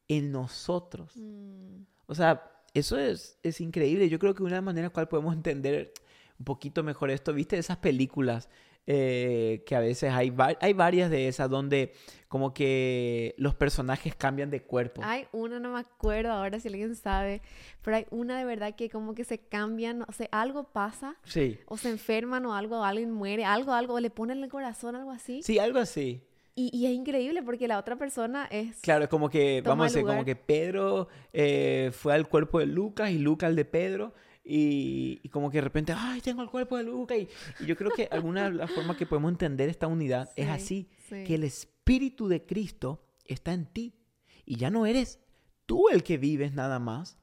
en 0.07 0.31
nosotros. 0.31 1.13
Mm, 1.15 1.83
O 2.07 2.13
sea, 2.15 2.51
eso 2.73 2.97
es, 2.99 3.39
es 3.43 3.61
increíble. 3.61 4.09
Yo 4.09 4.19
creo 4.19 4.35
que 4.35 4.43
una 4.43 4.61
manera 4.61 4.85
en 4.87 4.89
la 4.89 4.93
cual 4.93 5.07
podemos 5.07 5.33
entender 5.33 5.93
un 6.37 6.43
poquito 6.45 6.83
mejor 6.83 7.09
esto, 7.11 7.33
viste 7.33 7.57
esas 7.57 7.77
películas 7.77 8.49
eh, 8.87 9.63
que 9.65 9.75
a 9.75 9.79
veces 9.79 10.11
hay, 10.11 10.29
va- 10.31 10.57
hay 10.59 10.73
varias 10.73 11.09
de 11.09 11.27
esas 11.27 11.49
donde 11.49 11.93
como 12.27 12.53
que 12.53 13.35
los 13.37 13.55
personajes 13.55 14.15
cambian 14.15 14.49
de 14.49 14.63
cuerpo. 14.63 15.01
Hay 15.03 15.27
una, 15.33 15.59
no 15.59 15.73
me 15.73 15.79
acuerdo 15.79 16.31
ahora 16.31 16.59
si 16.59 16.69
alguien 16.69 16.95
sabe, 16.95 17.41
pero 17.81 17.97
hay 17.97 18.05
una 18.09 18.37
de 18.39 18.45
verdad 18.45 18.73
que 18.75 18.89
como 18.89 19.13
que 19.13 19.23
se 19.23 19.37
cambian, 19.37 20.03
o 20.03 20.11
sea, 20.13 20.27
algo 20.31 20.63
pasa, 20.63 21.15
Sí, 21.23 21.59
o 21.65 21.77
se 21.77 21.89
enferman 21.89 22.45
o 22.45 22.55
algo, 22.55 22.83
alguien 22.83 23.11
muere, 23.11 23.43
algo, 23.45 23.73
algo, 23.73 23.95
o 23.95 23.99
le 23.99 24.09
ponen 24.09 24.37
en 24.39 24.43
el 24.45 24.49
corazón, 24.49 24.95
algo 24.95 25.11
así. 25.11 25.41
sí, 25.43 25.59
algo 25.59 25.79
así. 25.79 26.21
Y, 26.53 26.69
y 26.77 26.85
es 26.85 26.91
increíble 26.91 27.41
porque 27.43 27.65
la 27.67 27.79
otra 27.79 27.95
persona 27.95 28.45
es... 28.51 28.81
Claro, 28.81 29.05
es 29.05 29.09
como 29.09 29.29
que, 29.29 29.61
vamos 29.61 29.85
a 29.85 29.87
decir, 29.87 30.05
como 30.05 30.25
que 30.25 30.35
Pedro 30.35 31.07
eh, 31.31 31.91
fue 31.93 32.13
al 32.13 32.27
cuerpo 32.27 32.59
de 32.59 32.65
Lucas 32.65 33.09
y 33.11 33.19
Lucas 33.19 33.47
al 33.47 33.55
de 33.55 33.63
Pedro. 33.63 34.13
Y, 34.43 35.19
y 35.23 35.29
como 35.29 35.51
que 35.51 35.57
de 35.57 35.61
repente, 35.61 35.93
ay, 35.95 36.19
tengo 36.21 36.41
el 36.41 36.49
cuerpo 36.49 36.77
de 36.77 36.83
Lucas. 36.83 37.17
Y, 37.17 37.27
y 37.63 37.65
yo 37.67 37.75
creo 37.75 37.91
que 37.91 38.07
alguna 38.11 38.45
de 38.49 38.55
las 38.55 38.71
formas 38.71 38.97
que 38.97 39.05
podemos 39.05 39.31
entender 39.31 39.69
esta 39.69 39.87
unidad 39.87 40.29
es 40.35 40.45
Sí, 40.45 40.51
así, 40.51 40.89
sí. 41.09 41.23
que 41.25 41.35
el 41.35 41.43
Espíritu 41.43 42.27
de 42.27 42.45
Cristo 42.45 43.03
está 43.25 43.53
en 43.53 43.65
ti. 43.67 43.93
Y 44.45 44.55
ya 44.55 44.69
no 44.71 44.85
eres 44.85 45.19
tú 45.65 45.89
el 45.89 46.03
que 46.03 46.17
vives 46.17 46.53
nada 46.53 46.79
más, 46.79 47.17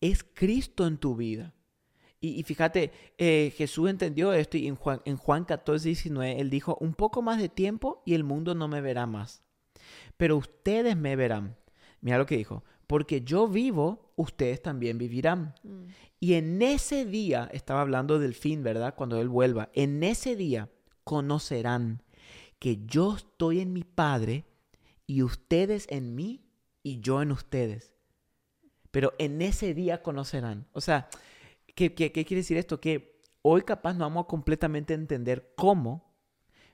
es 0.00 0.22
Cristo 0.34 0.86
en 0.86 0.98
tu 0.98 1.16
vida. 1.16 1.54
Y, 2.20 2.38
y 2.38 2.42
fíjate, 2.42 2.92
eh, 3.16 3.52
Jesús 3.56 3.88
entendió 3.88 4.32
esto 4.32 4.56
y 4.58 4.66
en 4.66 4.76
Juan, 4.76 5.00
en 5.04 5.16
Juan 5.16 5.44
14, 5.44 5.88
19, 5.88 6.40
él 6.40 6.50
dijo, 6.50 6.76
un 6.80 6.94
poco 6.94 7.22
más 7.22 7.38
de 7.40 7.48
tiempo 7.48 8.02
y 8.04 8.14
el 8.14 8.24
mundo 8.24 8.54
no 8.54 8.68
me 8.68 8.80
verá 8.80 9.06
más. 9.06 9.42
Pero 10.16 10.36
ustedes 10.36 10.96
me 10.96 11.16
verán. 11.16 11.56
Mira 12.00 12.18
lo 12.18 12.26
que 12.26 12.36
dijo, 12.36 12.62
porque 12.88 13.20
yo 13.20 13.46
vivo, 13.46 14.12
ustedes 14.16 14.60
también 14.60 14.98
vivirán. 14.98 15.54
Mm, 15.62 15.82
Y 16.20 16.34
en 16.34 16.60
ese 16.62 17.04
día, 17.04 17.48
estaba 17.52 17.82
hablando 17.82 18.18
del 18.18 18.34
fin, 18.34 18.64
¿verdad? 18.64 18.96
Cuando 18.96 19.20
Él 19.20 19.28
vuelva, 19.28 19.70
en 19.74 20.02
ese 20.02 20.34
día 20.34 20.68
conocerán 21.04 22.02
que 22.58 22.84
yo 22.86 23.14
estoy 23.14 23.60
en 23.60 23.72
mi 23.72 23.84
Padre 23.84 24.46
y 25.06 25.22
ustedes 25.22 25.86
en 25.90 26.16
mí 26.16 26.42
y 26.82 26.98
yo 27.00 27.22
en 27.22 27.30
ustedes. 27.30 27.94
Pero 28.90 29.12
en 29.18 29.42
ese 29.42 29.74
día 29.74 30.02
conocerán. 30.02 30.66
O 30.72 30.80
sea, 30.80 31.08
¿qué, 31.76 31.94
qué, 31.94 32.10
qué 32.10 32.24
quiere 32.24 32.40
decir 32.40 32.56
esto? 32.56 32.80
Que 32.80 33.20
hoy 33.42 33.62
capaz 33.62 33.92
no 33.94 34.00
vamos 34.00 34.24
a 34.24 34.28
completamente 34.28 34.94
entender 34.94 35.52
cómo, 35.56 36.07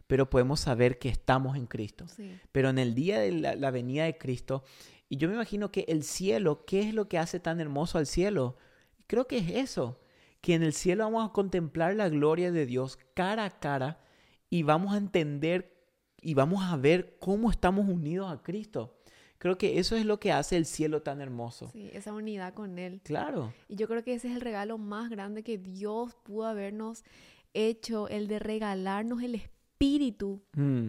pero 0.06 0.30
podemos 0.30 0.60
saber 0.60 0.98
que 0.98 1.08
estamos 1.08 1.56
en 1.56 1.66
Cristo. 1.66 2.06
sí. 2.08 2.38
Pero 2.52 2.70
en 2.70 2.78
el 2.78 2.94
día 2.94 3.20
de 3.20 3.32
la, 3.32 3.54
la 3.54 3.70
venida 3.70 4.04
de 4.04 4.18
Cristo, 4.18 4.64
y 5.08 5.16
yo 5.16 5.28
me 5.28 5.34
imagino 5.34 5.70
que 5.70 5.84
el 5.88 6.02
cielo, 6.02 6.64
¿qué 6.66 6.80
es 6.80 6.94
lo 6.94 7.08
que 7.08 7.18
hace 7.18 7.40
tan 7.40 7.60
hermoso 7.60 7.98
al 7.98 8.06
cielo? 8.06 8.56
Creo 9.06 9.26
que 9.26 9.38
es 9.38 9.50
eso, 9.50 10.00
que 10.40 10.54
en 10.54 10.62
el 10.62 10.72
cielo 10.72 11.04
vamos 11.04 11.28
a 11.28 11.32
contemplar 11.32 11.94
la 11.94 12.08
gloria 12.08 12.52
de 12.52 12.66
Dios 12.66 12.98
cara 13.14 13.44
a 13.44 13.50
cara 13.50 14.00
y 14.50 14.62
vamos 14.62 14.94
a 14.94 14.98
entender 14.98 15.74
y 16.20 16.34
vamos 16.34 16.64
a 16.64 16.76
ver 16.76 17.16
cómo 17.20 17.50
estamos 17.50 17.86
unidos 17.88 18.32
a 18.32 18.42
Cristo. 18.42 18.98
Creo 19.38 19.58
que 19.58 19.78
eso 19.78 19.94
es 19.94 20.06
lo 20.06 20.18
que 20.20 20.32
hace 20.32 20.56
el 20.56 20.64
cielo 20.64 21.02
tan 21.02 21.20
hermoso. 21.20 21.68
Sí, 21.68 21.90
esa 21.92 22.14
unidad 22.14 22.54
con 22.54 22.78
Él. 22.78 23.02
Claro. 23.04 23.52
Y 23.68 23.76
yo 23.76 23.88
creo 23.88 24.02
que 24.02 24.14
ese 24.14 24.28
es 24.28 24.34
el 24.34 24.40
regalo 24.40 24.78
más 24.78 25.10
grande 25.10 25.42
que 25.42 25.58
Dios 25.58 26.14
pudo 26.22 26.46
habernos 26.46 27.04
hecho, 27.52 28.08
el 28.08 28.26
de 28.26 28.38
regalarnos 28.38 29.22
el 29.22 29.34
Espíritu 29.34 29.53
Mm, 30.56 30.88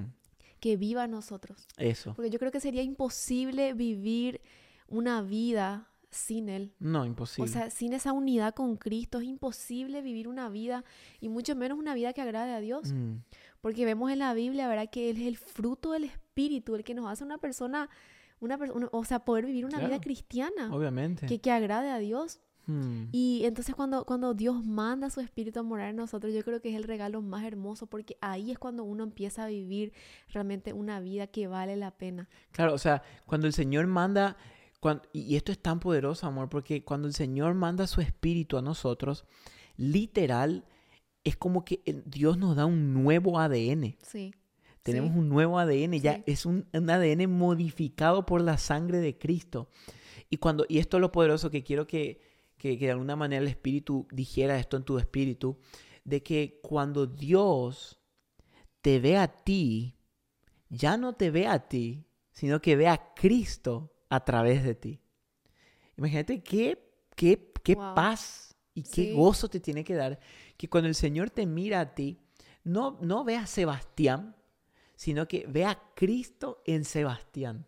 que 0.59 0.77
viva 0.77 1.05
en 1.05 1.11
nosotros. 1.11 1.67
eso. 1.77 2.13
Porque 2.15 2.29
yo 2.29 2.39
creo 2.39 2.51
que 2.51 2.59
sería 2.59 2.81
imposible 2.83 3.73
vivir 3.73 4.41
una 4.87 5.21
vida 5.21 5.89
sin 6.11 6.47
Él. 6.49 6.73
No, 6.79 7.01
O 7.01 7.05
imposible. 7.05 7.51
sea, 7.51 7.69
sin 7.69 7.91
esa 7.93 8.13
unidad 8.13 8.53
con 8.53 8.77
Cristo 8.77 9.19
es 9.19 9.25
imposible 9.25 10.01
vivir 10.01 10.27
una 10.29 10.47
vida 10.49 10.85
y 11.19 11.27
mucho 11.29 11.55
menos 11.55 11.77
una 11.77 11.93
vida 11.93 12.13
que 12.13 12.21
agrade 12.21 12.53
a 12.53 12.61
Dios. 12.61 12.93
Mm, 12.93 13.17
Porque 13.61 13.83
vemos 13.83 14.09
en 14.11 14.19
la 14.19 14.33
Biblia, 14.33 14.67
¿verdad? 14.67 14.89
Que 14.89 15.09
Él 15.09 15.17
es 15.17 15.27
el 15.27 15.37
fruto 15.37 15.91
del 15.91 16.05
Espíritu, 16.05 16.75
el 16.75 16.83
que 16.83 16.93
nos 16.93 17.09
hace 17.09 17.23
una 17.23 17.37
persona, 17.37 17.89
una 18.39 18.57
persona, 18.57 18.87
o 18.91 19.03
sea, 19.03 19.19
poder 19.25 19.45
vivir 19.45 19.65
una 19.65 19.79
vida 19.85 19.99
cristiana 19.99 20.73
obviamente. 20.73 21.25
que, 21.25 21.39
que 21.39 21.51
agrade 21.51 21.89
a 21.89 21.97
Dios. 21.99 22.39
Mm, 22.67 23.09
Y 23.11 23.41
entonces 23.45 23.75
cuando, 23.75 24.05
cuando 24.05 24.33
Dios 24.33 24.63
manda 24.65 25.07
a 25.07 25.09
su 25.09 25.21
Espíritu 25.21 25.59
a 25.59 25.63
morar 25.63 25.89
en 25.89 25.95
nosotros, 25.97 26.33
yo 26.33 26.43
creo 26.43 26.61
que 26.61 26.69
es 26.69 26.75
el 26.75 26.83
regalo 26.83 27.21
más 27.21 27.43
hermoso 27.45 27.85
porque 27.87 28.17
ahí 28.21 28.51
es 28.51 28.57
cuando 28.59 28.83
uno 28.83 29.03
empieza 29.03 29.43
a 29.43 29.47
vivir 29.47 29.93
realmente 30.29 30.73
una 30.73 30.99
vida 30.99 31.27
que 31.27 31.47
vale 31.47 31.75
la 31.75 31.91
pena. 31.91 32.27
Claro, 32.51 32.73
o 32.73 32.77
sea, 32.77 33.03
cuando 33.25 33.47
el 33.47 33.53
Señor 33.53 33.87
manda, 33.87 34.35
cuan- 34.79 35.01
y 35.13 35.35
esto 35.35 35.51
es 35.51 35.59
tan 35.59 35.79
poderoso, 35.79 36.25
amor, 36.27 36.49
porque 36.49 36.83
cuando 36.83 37.07
el 37.07 37.13
Señor 37.13 37.53
manda 37.53 37.85
su 37.87 38.01
espíritu 38.01 38.57
a 38.57 38.61
nosotros, 38.61 39.25
literal, 39.77 40.65
es 41.23 41.35
como 41.37 41.65
que 41.65 41.81
Dios 42.05 42.37
nos 42.37 42.55
da 42.55 42.65
un 42.65 42.93
nuevo 42.93 43.39
ADN. 43.39 43.97
Sí. 44.01 44.33
Tenemos 44.83 45.11
sí. 45.13 45.17
un 45.19 45.29
nuevo 45.29 45.57
ADN, 45.59 45.99
ya 45.99 46.15
Sí. 46.17 46.23
es 46.27 46.45
un, 46.45 46.67
un 46.71 46.89
ADN 46.89 47.27
modificado 47.27 48.25
por 48.25 48.41
la 48.41 48.57
sangre 48.57 48.99
de 48.99 49.17
Cristo. 49.17 49.67
Y, 50.29 50.37
cuando, 50.37 50.65
y 50.69 50.77
esto 50.79 50.97
es 50.97 51.01
lo 51.01 51.11
poderoso 51.11 51.49
que 51.49 51.63
quiero 51.63 51.87
que, 51.87 52.19
que, 52.65 52.79
que 52.79 52.85
de 52.85 52.91
alguna 52.93 53.15
manera 53.15 53.43
el 53.43 53.47
Espíritu 53.47 54.07
dijera 54.11 54.57
esto 54.57 54.75
en 54.75 54.83
tu 54.83 54.97
espíritu, 54.97 55.59
de 56.03 56.23
que 56.23 56.59
cuando 56.63 57.05
Dios 57.05 57.99
te 58.81 58.99
ve 58.99 59.17
a 59.17 59.27
ti, 59.27 59.95
ya 60.69 60.97
no 60.97 61.13
te 61.13 61.29
ve 61.29 61.45
a 61.47 61.67
ti, 61.67 62.07
sino 62.31 62.61
que 62.61 62.75
ve 62.75 62.87
a 62.87 63.13
Cristo 63.13 63.93
a 64.09 64.25
través 64.25 64.63
de 64.63 64.73
ti. 64.73 64.99
Imagínate 65.95 66.41
qué, 66.41 66.91
qué, 67.15 67.53
qué 67.63 67.75
Wow. 67.75 67.93
paz 67.93 68.55
y 68.73 68.81
qué 68.81 68.89
Sí. 69.05 69.13
gozo 69.13 69.47
te 69.47 69.59
tiene 69.59 69.83
que 69.83 69.93
dar 69.93 70.19
que 70.57 70.67
cuando 70.67 70.87
el 70.87 70.95
Señor 70.95 71.29
te 71.29 71.45
mira 71.45 71.79
a 71.81 71.93
ti, 71.93 72.19
no, 72.63 72.97
no 73.01 73.23
ve 73.23 73.37
a 73.37 73.45
Sebastián, 73.45 74.35
sino 74.95 75.27
que 75.27 75.45
ve 75.47 75.65
a 75.65 75.79
Cristo 75.95 76.63
en 76.65 76.83
Sebastián. 76.83 77.67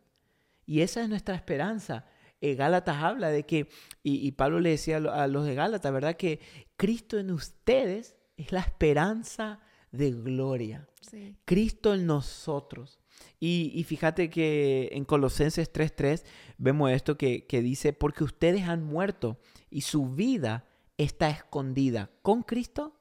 Y 0.66 0.82
esa 0.82 1.04
es 1.04 1.10
nuestra 1.10 1.36
esperanza. 1.36 2.08
Eh, 2.42 2.56
Gálatas 2.56 2.98
habla 2.98 3.30
de 3.30 3.46
que, 3.46 3.68
y, 4.04 4.26
y 4.28 4.32
Pablo 4.34 4.60
le 4.60 4.70
decía 4.72 4.98
a 4.98 5.00
lo- 5.00 5.12
a 5.14 5.28
los 5.28 5.46
de 5.46 5.56
Gálatas, 5.56 5.92
¿verdad? 5.92 6.16
Que 6.18 6.40
Cristo 6.76 7.18
en 7.18 7.32
ustedes 7.32 8.16
es 8.38 8.52
la 8.52 8.60
esperanza 8.60 9.60
de 9.92 10.12
gloria. 10.12 10.88
Sí. 11.02 11.36
Cristo 11.46 11.94
en 11.94 12.06
nosotros. 12.06 13.00
Y, 13.40 13.72
y 13.74 13.84
fíjate 13.84 14.30
que 14.30 14.90
en 14.92 15.06
Colosenses 15.06 15.72
3.3 15.74 16.24
vemos 16.58 16.92
esto 16.92 17.18
que, 17.18 17.46
que 17.48 17.62
dice, 17.62 17.94
porque 17.94 18.24
ustedes 18.24 18.64
han 18.64 18.84
muerto 18.84 19.40
y 19.72 19.82
su 19.82 20.10
vida 20.10 20.66
está 20.98 21.30
escondida 21.30 22.12
con 22.22 22.44
Cristo 22.44 22.96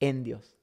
en 0.00 0.22
Dios. 0.24 0.56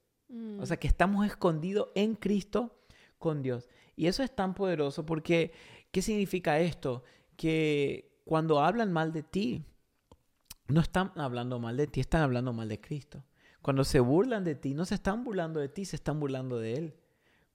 O 0.60 0.66
sea, 0.66 0.76
que 0.78 0.86
estamos 0.86 1.26
escondidos 1.26 1.88
en 1.96 2.14
Cristo 2.14 2.78
con 3.18 3.42
Dios. 3.42 3.68
Y 3.96 4.06
eso 4.06 4.22
es 4.22 4.34
tan 4.34 4.54
poderoso 4.54 5.04
porque, 5.04 5.50
¿qué 5.90 6.02
significa 6.02 6.60
esto? 6.60 7.02
Que 7.40 8.20
cuando 8.26 8.60
hablan 8.60 8.92
mal 8.92 9.14
de 9.14 9.22
ti, 9.22 9.64
no 10.68 10.82
están 10.82 11.10
hablando 11.16 11.58
mal 11.58 11.78
de 11.78 11.86
ti, 11.86 12.00
están 12.00 12.20
hablando 12.20 12.52
mal 12.52 12.68
de 12.68 12.82
Cristo. 12.82 13.24
Cuando 13.62 13.82
se 13.82 14.00
burlan 14.00 14.44
de 14.44 14.54
ti, 14.54 14.74
no 14.74 14.84
se 14.84 14.96
están 14.96 15.24
burlando 15.24 15.58
de 15.58 15.70
ti, 15.70 15.86
se 15.86 15.96
están 15.96 16.20
burlando 16.20 16.58
de 16.58 16.74
Él. 16.74 16.94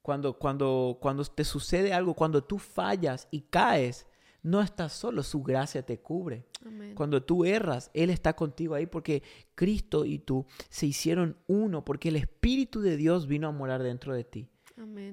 Cuando, 0.02 0.38
cuando, 0.38 0.98
cuando 1.00 1.24
te 1.24 1.44
sucede 1.44 1.92
algo, 1.92 2.14
cuando 2.14 2.42
tú 2.42 2.58
fallas 2.58 3.28
y 3.30 3.42
caes, 3.42 4.08
no 4.42 4.60
estás 4.60 4.92
solo, 4.92 5.22
su 5.22 5.42
gracia 5.44 5.86
te 5.86 6.00
cubre. 6.00 6.46
Cuando 6.94 7.22
tú 7.22 7.44
erras, 7.44 7.90
Él 7.94 8.10
está 8.10 8.34
contigo 8.34 8.74
ahí 8.74 8.86
porque 8.86 9.22
Cristo 9.54 10.04
y 10.04 10.18
tú 10.18 10.46
se 10.68 10.86
hicieron 10.86 11.36
uno, 11.46 11.84
porque 11.84 12.08
el 12.08 12.16
Espíritu 12.16 12.80
de 12.80 12.96
Dios 12.96 13.28
vino 13.28 13.46
a 13.46 13.52
morar 13.52 13.84
dentro 13.84 14.14
de 14.14 14.24
ti. 14.24 14.48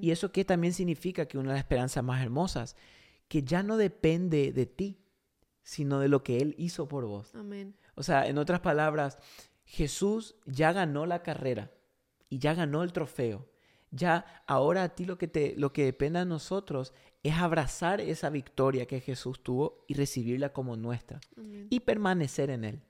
Y 0.02 0.12
eso 0.12 0.32
que 0.32 0.44
también 0.44 0.74
significa 0.74 1.28
que 1.28 1.38
una 1.38 1.50
de 1.50 1.54
las 1.54 1.64
esperanzas 1.64 2.04
más 2.04 2.22
hermosas, 2.22 2.76
que 3.28 3.44
ya 3.44 3.64
no 3.64 3.78
depende 3.78 4.52
de 4.52 4.66
ti, 4.66 5.00
sino 5.64 6.00
de 6.00 6.08
lo 6.08 6.24
que 6.24 6.38
Él 6.38 6.56
hizo 6.58 6.88
por 6.88 7.06
vos. 7.06 7.34
O 7.96 8.04
sea, 8.04 8.28
en 8.28 8.38
otras 8.38 8.60
palabras, 8.60 9.18
Jesús 9.66 10.36
ya 10.46 10.74
ganó 10.74 11.06
la 11.06 11.24
carrera 11.24 11.72
y 12.30 12.40
ya 12.40 12.54
ganó 12.54 12.84
el 12.84 12.94
trofeo. 12.94 13.48
Ya 13.92 14.44
ahora 14.48 14.84
a 14.84 14.90
ti 14.90 15.06
lo 15.06 15.18
que, 15.18 15.28
te, 15.28 15.54
lo 15.56 15.72
que 15.72 15.86
depende 15.86 16.20
de 16.20 16.26
nosotros 16.26 16.94
es 17.22 17.36
abrazar 17.36 18.02
esa 18.02 18.30
victoria 18.30 18.88
que 18.88 19.00
Jesús 19.00 19.42
tuvo 19.44 19.86
y 19.88 19.94
recibirla 19.94 20.52
como 20.52 20.76
nuestra. 20.76 21.22
Y 21.70 21.80
permanecer 21.82 22.50
en 22.50 22.66
Él. 22.66 22.84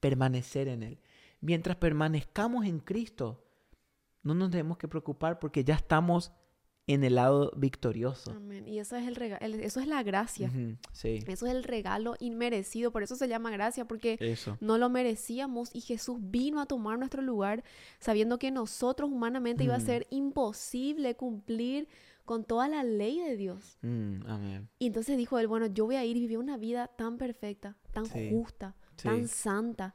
Permanecer 0.00 0.68
en 0.68 0.84
Él. 0.84 1.00
Mientras 1.40 1.76
permanezcamos 1.76 2.66
en 2.66 2.78
Cristo, 2.78 3.44
no 4.22 4.34
nos 4.34 4.50
tenemos 4.50 4.78
que 4.78 4.88
preocupar 4.88 5.38
porque 5.38 5.64
ya 5.64 5.74
estamos 5.74 6.32
en 6.86 7.02
el 7.04 7.14
lado 7.14 7.52
victorioso. 7.56 8.32
Amén. 8.32 8.68
Y 8.68 8.78
eso 8.78 8.96
es 8.96 9.06
el 9.06 9.16
regalo, 9.16 9.44
eso 9.56 9.80
es 9.80 9.86
la 9.86 10.02
gracia. 10.02 10.50
sí. 10.92 11.24
Eso 11.26 11.46
es 11.46 11.52
el 11.52 11.64
regalo 11.64 12.14
inmerecido, 12.20 12.90
por 12.90 13.02
eso 13.02 13.16
se 13.16 13.28
llama 13.28 13.50
gracia, 13.50 13.86
porque 13.86 14.36
no 14.60 14.78
lo 14.78 14.90
merecíamos 14.90 15.70
y 15.74 15.80
Jesús 15.80 16.18
vino 16.20 16.60
a 16.60 16.66
tomar 16.66 16.98
nuestro 16.98 17.22
lugar 17.22 17.64
sabiendo 17.98 18.38
que 18.38 18.50
nosotros 18.50 19.10
humanamente 19.10 19.64
iba 19.64 19.76
a 19.76 19.80
ser 19.80 20.06
imposible 20.10 21.16
cumplir 21.16 21.88
con 22.24 22.44
toda 22.44 22.68
la 22.68 22.84
ley 22.84 23.20
de 23.20 23.36
Dios. 23.36 23.78
Mm, 23.82 24.26
amén. 24.26 24.68
Y 24.78 24.86
entonces 24.86 25.16
dijo 25.16 25.38
él, 25.38 25.46
bueno, 25.46 25.66
yo 25.66 25.84
voy 25.86 25.96
a 25.96 26.04
ir 26.04 26.16
y 26.16 26.20
vivir 26.20 26.38
una 26.38 26.56
vida 26.56 26.88
tan 26.88 27.18
perfecta, 27.18 27.76
tan 27.92 28.06
justa, 28.08 28.76
tan 29.02 29.28
santa. 29.28 29.94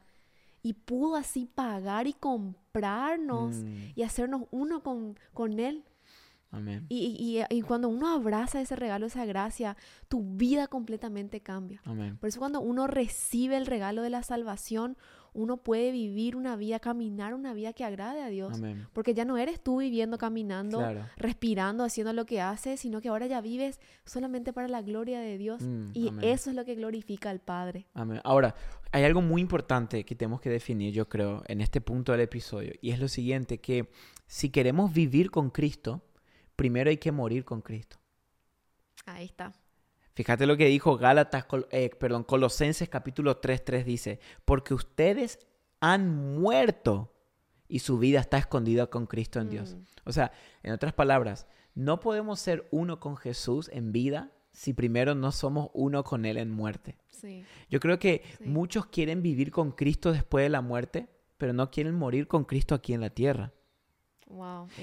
Y 0.62 0.74
pudo 0.74 1.16
así 1.16 1.46
pagar 1.46 2.06
y 2.06 2.12
comprarnos 2.12 3.56
mm. 3.56 3.92
y 3.94 4.02
hacernos 4.02 4.42
uno 4.50 4.82
con, 4.82 5.18
con 5.32 5.58
Él. 5.58 5.84
Amén. 6.50 6.86
Y, 6.88 7.16
y, 7.18 7.56
y, 7.56 7.62
cuando 7.62 7.88
uno 7.88 8.08
abraza 8.08 8.60
ese 8.60 8.74
regalo, 8.74 9.06
esa 9.06 9.24
gracia, 9.24 9.76
tu 10.08 10.22
vida 10.36 10.66
completamente 10.66 11.40
cambia. 11.40 11.80
Amén. 11.84 12.16
Por 12.18 12.28
eso 12.28 12.40
cuando 12.40 12.60
uno 12.60 12.86
recibe 12.86 13.56
el 13.56 13.66
regalo 13.66 14.02
de 14.02 14.10
la 14.10 14.22
salvación, 14.22 14.96
uno 15.32 15.58
puede 15.58 15.92
vivir 15.92 16.36
una 16.36 16.56
vida, 16.56 16.80
caminar 16.80 17.34
una 17.34 17.54
vida 17.54 17.72
que 17.72 17.84
agrade 17.84 18.22
a 18.22 18.28
Dios. 18.28 18.54
Amén. 18.54 18.86
Porque 18.92 19.14
ya 19.14 19.24
no 19.24 19.38
eres 19.38 19.62
tú 19.62 19.78
viviendo, 19.78 20.18
caminando, 20.18 20.82
respirando, 21.16 21.84
haciendo 21.84 22.12
lo 22.12 22.26
que 22.26 22.40
haces, 22.40 22.80
sino 22.80 23.00
que 23.00 23.08
ahora 23.08 23.26
ya 23.26 23.40
vives 23.40 23.80
solamente 24.04 24.52
para 24.52 24.68
la 24.68 24.82
gloria 24.82 25.20
de 25.20 25.38
Dios. 25.38 25.62
Mm, 25.62 25.90
y 25.94 26.10
eso 26.22 26.50
es 26.50 26.56
lo 26.56 26.64
que 26.64 26.74
glorifica 26.74 27.30
al 27.30 27.40
Padre. 27.40 27.86
Amén. 27.94 28.20
Ahora, 28.24 28.54
hay 28.92 29.04
algo 29.04 29.22
muy 29.22 29.40
importante 29.40 30.04
que 30.04 30.14
tenemos 30.16 30.40
que 30.40 30.50
definir, 30.50 30.92
yo 30.92 31.08
creo, 31.08 31.42
en 31.46 31.60
este 31.60 31.80
punto 31.80 32.12
del 32.12 32.22
episodio. 32.22 32.72
Y 32.80 32.90
es 32.90 32.98
lo 32.98 33.08
siguiente, 33.08 33.58
que 33.58 33.88
si 34.26 34.50
queremos 34.50 34.92
vivir 34.92 35.30
con 35.30 35.50
Cristo, 35.50 36.02
primero 36.60 36.90
hay 36.90 36.98
que 36.98 37.10
morir 37.10 37.42
con 37.46 37.62
Cristo. 37.62 37.96
Ahí 39.06 39.24
está. 39.24 39.54
Fíjate 40.12 40.46
lo 40.46 40.58
que 40.58 40.66
dijo 40.66 40.98
Gálatas, 40.98 41.46
eh, 41.70 41.88
perdón, 41.98 42.22
Colosenses 42.22 42.86
capítulo 42.90 43.40
3.3 43.40 43.82
dice, 43.82 44.20
porque 44.44 44.74
ustedes 44.74 45.38
han 45.80 46.14
muerto 46.38 47.14
y 47.66 47.78
su 47.78 47.98
vida 47.98 48.20
está 48.20 48.36
escondida 48.36 48.88
con 48.88 49.06
Cristo 49.06 49.40
en 49.40 49.48
Dios. 49.48 49.74
Mm. 49.74 49.84
O 50.04 50.12
sea, 50.12 50.32
en 50.62 50.74
otras 50.74 50.92
palabras, 50.92 51.46
no 51.74 51.98
podemos 51.98 52.40
ser 52.40 52.68
uno 52.70 53.00
con 53.00 53.16
Jesús 53.16 53.70
en 53.72 53.90
vida 53.90 54.30
si 54.52 54.74
primero 54.74 55.14
no 55.14 55.32
somos 55.32 55.70
uno 55.72 56.04
con 56.04 56.26
Él 56.26 56.36
en 56.36 56.50
muerte. 56.50 56.98
Yo 57.70 57.80
creo 57.80 57.98
que 57.98 58.22
muchos 58.44 58.84
quieren 58.84 59.22
vivir 59.22 59.50
con 59.50 59.72
Cristo 59.72 60.12
después 60.12 60.42
de 60.42 60.50
la 60.50 60.60
muerte, 60.60 61.08
pero 61.38 61.54
no 61.54 61.70
quieren 61.70 61.94
morir 61.94 62.28
con 62.28 62.44
Cristo 62.44 62.74
aquí 62.74 62.92
en 62.92 63.00
la 63.00 63.08
tierra. 63.08 63.54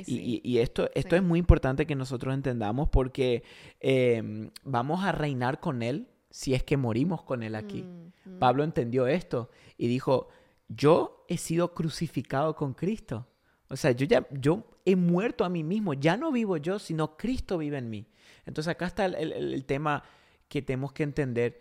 Y, 0.06 0.58
esto, 0.60 0.90
esto 0.94 1.16
es 1.16 1.24
muy 1.24 1.40
importante 1.40 1.86
que 1.86 1.96
nosotros 1.96 2.34
entendamos 2.34 2.90
porque 2.90 3.44
em, 3.80 4.50
vamos 4.64 5.04
a 5.04 5.12
reinar 5.12 5.60
con 5.60 5.82
Él 5.82 6.08
si 6.30 6.54
es 6.54 6.64
que 6.64 6.78
morimos 6.78 7.24
con 7.24 7.44
Él 7.44 7.56
aquí. 7.56 7.84
Mm, 7.84 8.36
mm. 8.36 8.40
Pablo 8.40 8.64
entendió 8.64 9.08
esto 9.08 9.50
y 9.78 9.88
dijo, 9.88 10.28
yo 10.68 11.26
he 11.28 11.38
sido 11.38 11.74
crucificado 11.74 12.56
con 12.56 12.74
Cristo. 12.74 13.28
O 13.70 13.76
sea, 13.76 13.92
yo 13.92 14.06
ya 14.06 14.28
yo 14.32 14.66
he 14.86 14.96
muerto 14.96 15.44
a 15.44 15.50
mí 15.50 15.64
mismo, 15.64 15.94
ya 15.94 16.18
no 16.18 16.32
vivo 16.32 16.58
yo, 16.58 16.80
sino 16.80 17.18
Cristo 17.18 17.58
vive 17.58 17.78
en 17.78 17.90
mí. 17.90 18.08
Entonces 18.46 18.72
acá 18.72 18.88
está 18.88 19.06
el, 19.06 19.66
tema 19.66 20.04
que 20.48 20.62
tenemos 20.62 20.94
que 20.94 21.04
entender. 21.04 21.60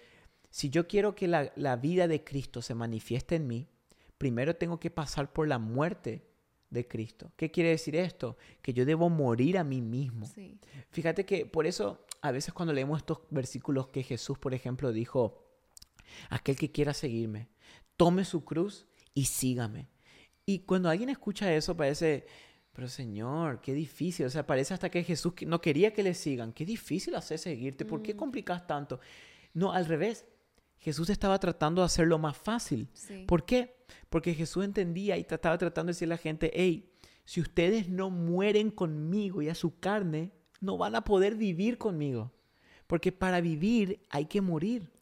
Si 0.51 0.71
yo 0.71 0.87
quiero 0.87 1.15
que 1.15 1.27
la, 1.27 1.53
la 1.57 1.77
vida 1.77 2.07
de 2.07 2.23
Cristo 2.23 2.63
se 2.63 2.75
manifieste 2.75 3.37
en 3.37 3.47
mí, 3.49 3.69
primero 4.19 4.55
tengo 4.55 4.79
que 4.79 4.91
pasar 4.91 5.33
por 5.33 5.49
la 5.49 5.59
muerte 5.59 6.25
de 6.71 6.87
Cristo. 6.87 7.33
¿Qué 7.37 7.51
quiere 7.51 7.71
decir 7.71 7.97
esto? 7.97 8.37
Que 8.63 8.73
yo 8.73 8.85
debo 8.85 9.09
morir 9.09 9.59
a 9.59 9.65
mí 9.65 9.81
mismo. 9.81 10.27
Fíjate 10.91 11.25
que 11.25 11.47
por 11.47 11.67
eso 11.67 12.05
a 12.23 12.31
veces 12.31 12.53
cuando 12.53 12.73
leemos 12.73 12.99
estos 12.99 13.21
versículos 13.31 13.89
que 13.89 14.03
Jesús, 14.03 14.39
por 14.39 14.55
ejemplo, 14.55 14.93
dijo, 14.93 15.45
aquel 16.31 16.57
que 16.57 16.73
quiera 16.73 16.95
seguirme, 16.95 17.49
tome 17.97 18.25
su 18.25 18.45
cruz 18.45 18.87
y 19.15 19.27
sígame. 19.27 19.89
Y 20.45 20.61
cuando 20.61 20.89
alguien 20.89 21.09
escucha 21.09 21.53
eso 21.53 21.77
parece, 21.77 22.27
pero 22.73 22.89
Señor, 22.89 23.61
qué 23.61 23.73
difícil. 23.75 24.27
O 24.27 24.31
sea, 24.31 24.47
parece 24.47 24.75
hasta 24.75 24.91
que 24.91 25.03
Jesús 25.03 25.33
no 25.47 25.61
quería 25.61 25.93
que 25.93 26.03
le 26.03 26.15
sigan. 26.15 26.53
Qué 26.53 26.65
difícil 26.65 27.15
hacer 27.15 27.39
seguirte. 27.39 27.85
¿Por 27.85 28.03
qué 28.03 28.15
mm. 28.15 28.17
complicas 28.17 28.67
tanto? 28.67 29.01
No, 29.55 29.73
al 29.73 29.87
revés. 29.87 30.27
Jesús 30.79 31.11
estaba 31.11 31.39
tratando 31.39 31.83
de 31.83 31.87
hacerlo 31.87 32.19
más 32.19 32.37
fácil. 32.37 32.89
¿Por 33.27 33.45
qué? 33.45 33.77
Porque 34.09 34.35
Jesús 34.35 34.65
entendía 34.65 35.17
y 35.17 35.23
estaba 35.23 35.59
tratando 35.59 35.91
de 35.91 35.95
decirle 35.95 36.15
a 36.15 36.17
la 36.17 36.23
gente, 36.23 36.51
hey, 36.55 36.93
si 37.25 37.41
ustedes 37.41 37.89
no 37.89 38.11
mueren 38.11 38.71
conmigo 38.71 39.43
y 39.43 39.49
a 39.49 39.55
su 39.55 39.79
carne, 39.79 40.33
no 40.61 40.79
van 40.79 40.95
a 40.95 41.05
poder 41.05 41.35
vivir 41.35 41.77
conmigo. 41.77 42.33
Porque 42.87 43.11
para 43.11 43.41
vivir 43.41 44.01
hay 44.11 44.27
que 44.27 44.41
morir. 44.41 44.93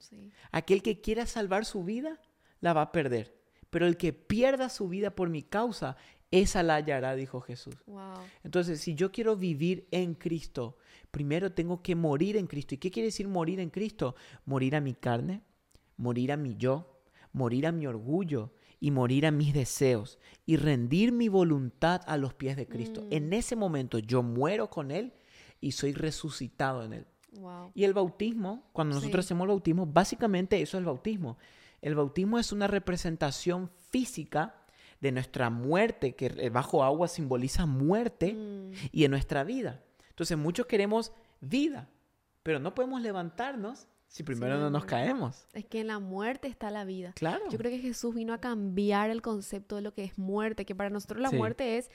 Aquel 0.51 0.83
que 0.83 1.01
quiera 1.01 1.27
salvar 1.27 1.67
su 1.67 1.85
vida, 1.85 2.19
la 2.61 2.73
va 2.73 2.83
a 2.83 2.93
perder. 2.93 3.39
Pero 3.69 3.87
el 3.87 3.97
que 3.97 4.13
pierda 4.13 4.69
su 4.71 4.89
vida 4.89 5.15
por 5.15 5.29
mi 5.29 5.43
causa, 5.43 5.97
esa 6.31 6.63
la 6.63 6.77
hallará, 6.77 7.15
dijo 7.15 7.41
Jesús. 7.41 7.77
Entonces, 8.43 8.81
si 8.81 8.95
yo 8.95 9.13
quiero 9.13 9.37
vivir 9.37 9.87
en 9.91 10.15
Cristo, 10.15 10.79
primero 11.11 11.53
tengo 11.53 11.83
que 11.83 11.95
morir 11.95 12.37
en 12.37 12.47
Cristo. 12.47 12.75
¿Y 12.75 12.79
qué 12.79 12.91
quiere 12.91 13.09
decir 13.09 13.29
morir 13.29 13.61
en 13.61 13.71
Cristo? 13.71 14.15
Morir 14.47 14.77
a 14.77 14.81
mi 14.81 14.95
carne, 14.95 15.43
morir 15.97 16.33
a 16.33 16.37
mi 16.37 16.57
yo, 16.57 17.01
morir 17.33 17.67
a 17.67 17.73
mi 17.73 17.87
orgullo 17.87 18.53
y 18.81 18.91
morir 18.91 19.27
a 19.27 19.31
mis 19.31 19.55
deseos 19.55 20.19
y 20.47 20.57
rendir 20.57 21.13
mi 21.13 21.29
voluntad 21.29 22.03
a 22.07 22.17
los 22.17 22.35
pies 22.35 22.57
de 22.57 22.69
Cristo. 22.69 23.03
Mm. 23.03 23.13
En 23.13 23.33
ese 23.33 23.57
momento 23.57 23.99
yo 23.99 24.23
muero 24.23 24.69
con 24.69 24.91
Él 24.91 25.15
y 25.61 25.73
soy 25.73 25.93
resucitado 25.93 26.85
en 26.85 26.93
Él. 26.93 27.07
Y 27.75 27.85
el 27.85 27.95
bautismo, 27.95 28.69
cuando 28.73 28.95
nosotros 28.95 29.25
hacemos 29.25 29.47
el 29.47 29.49
bautismo, 29.49 29.87
básicamente 29.87 30.61
eso 30.61 30.77
es 30.77 30.81
el 30.81 30.87
bautismo. 30.87 31.37
El 31.83 31.97
bautismo 31.97 32.39
es 32.39 32.53
una 32.53 32.67
representación 32.67 33.71
física 33.91 34.55
de 35.01 35.13
nuestra 35.13 35.51
muerte, 35.51 36.15
que 36.15 36.49
bajo 36.51 36.85
agua 36.85 37.09
simboliza 37.09 37.67
muerte, 37.67 38.35
mm. 38.35 38.73
y 38.93 39.05
en 39.05 39.11
nuestra 39.11 39.45
vida. 39.45 39.83
Entonces 40.11 40.39
muchos 40.39 40.67
queremos 40.67 41.13
vida, 41.41 41.89
pero 42.43 42.61
no 42.61 42.75
podemos 42.75 43.03
levantarnos 43.03 43.89
si 44.09 44.23
primero 44.23 44.59
no 44.59 44.71
nos 44.71 44.85
caemos. 44.85 45.47
Es 45.53 45.65
que 45.65 45.81
en 45.81 45.89
la 45.89 45.99
muerte 45.99 46.49
está 46.49 46.71
la 46.71 46.85
vida. 46.85 47.13
Claro. 47.15 47.45
Yo 47.51 47.59
creo 47.59 47.71
que 47.71 47.79
Jesús 47.79 48.15
vino 48.15 48.33
a 48.33 48.39
cambiar 48.39 49.11
el 49.11 49.23
concepto 49.23 49.77
de 49.77 49.83
lo 49.83 49.93
que 49.93 50.05
es 50.05 50.19
muerte, 50.19 50.65
que 50.65 50.75
para 50.75 50.91
nosotros 50.91 51.21
la 51.21 51.31
muerte 51.31 51.79
es 51.79 51.91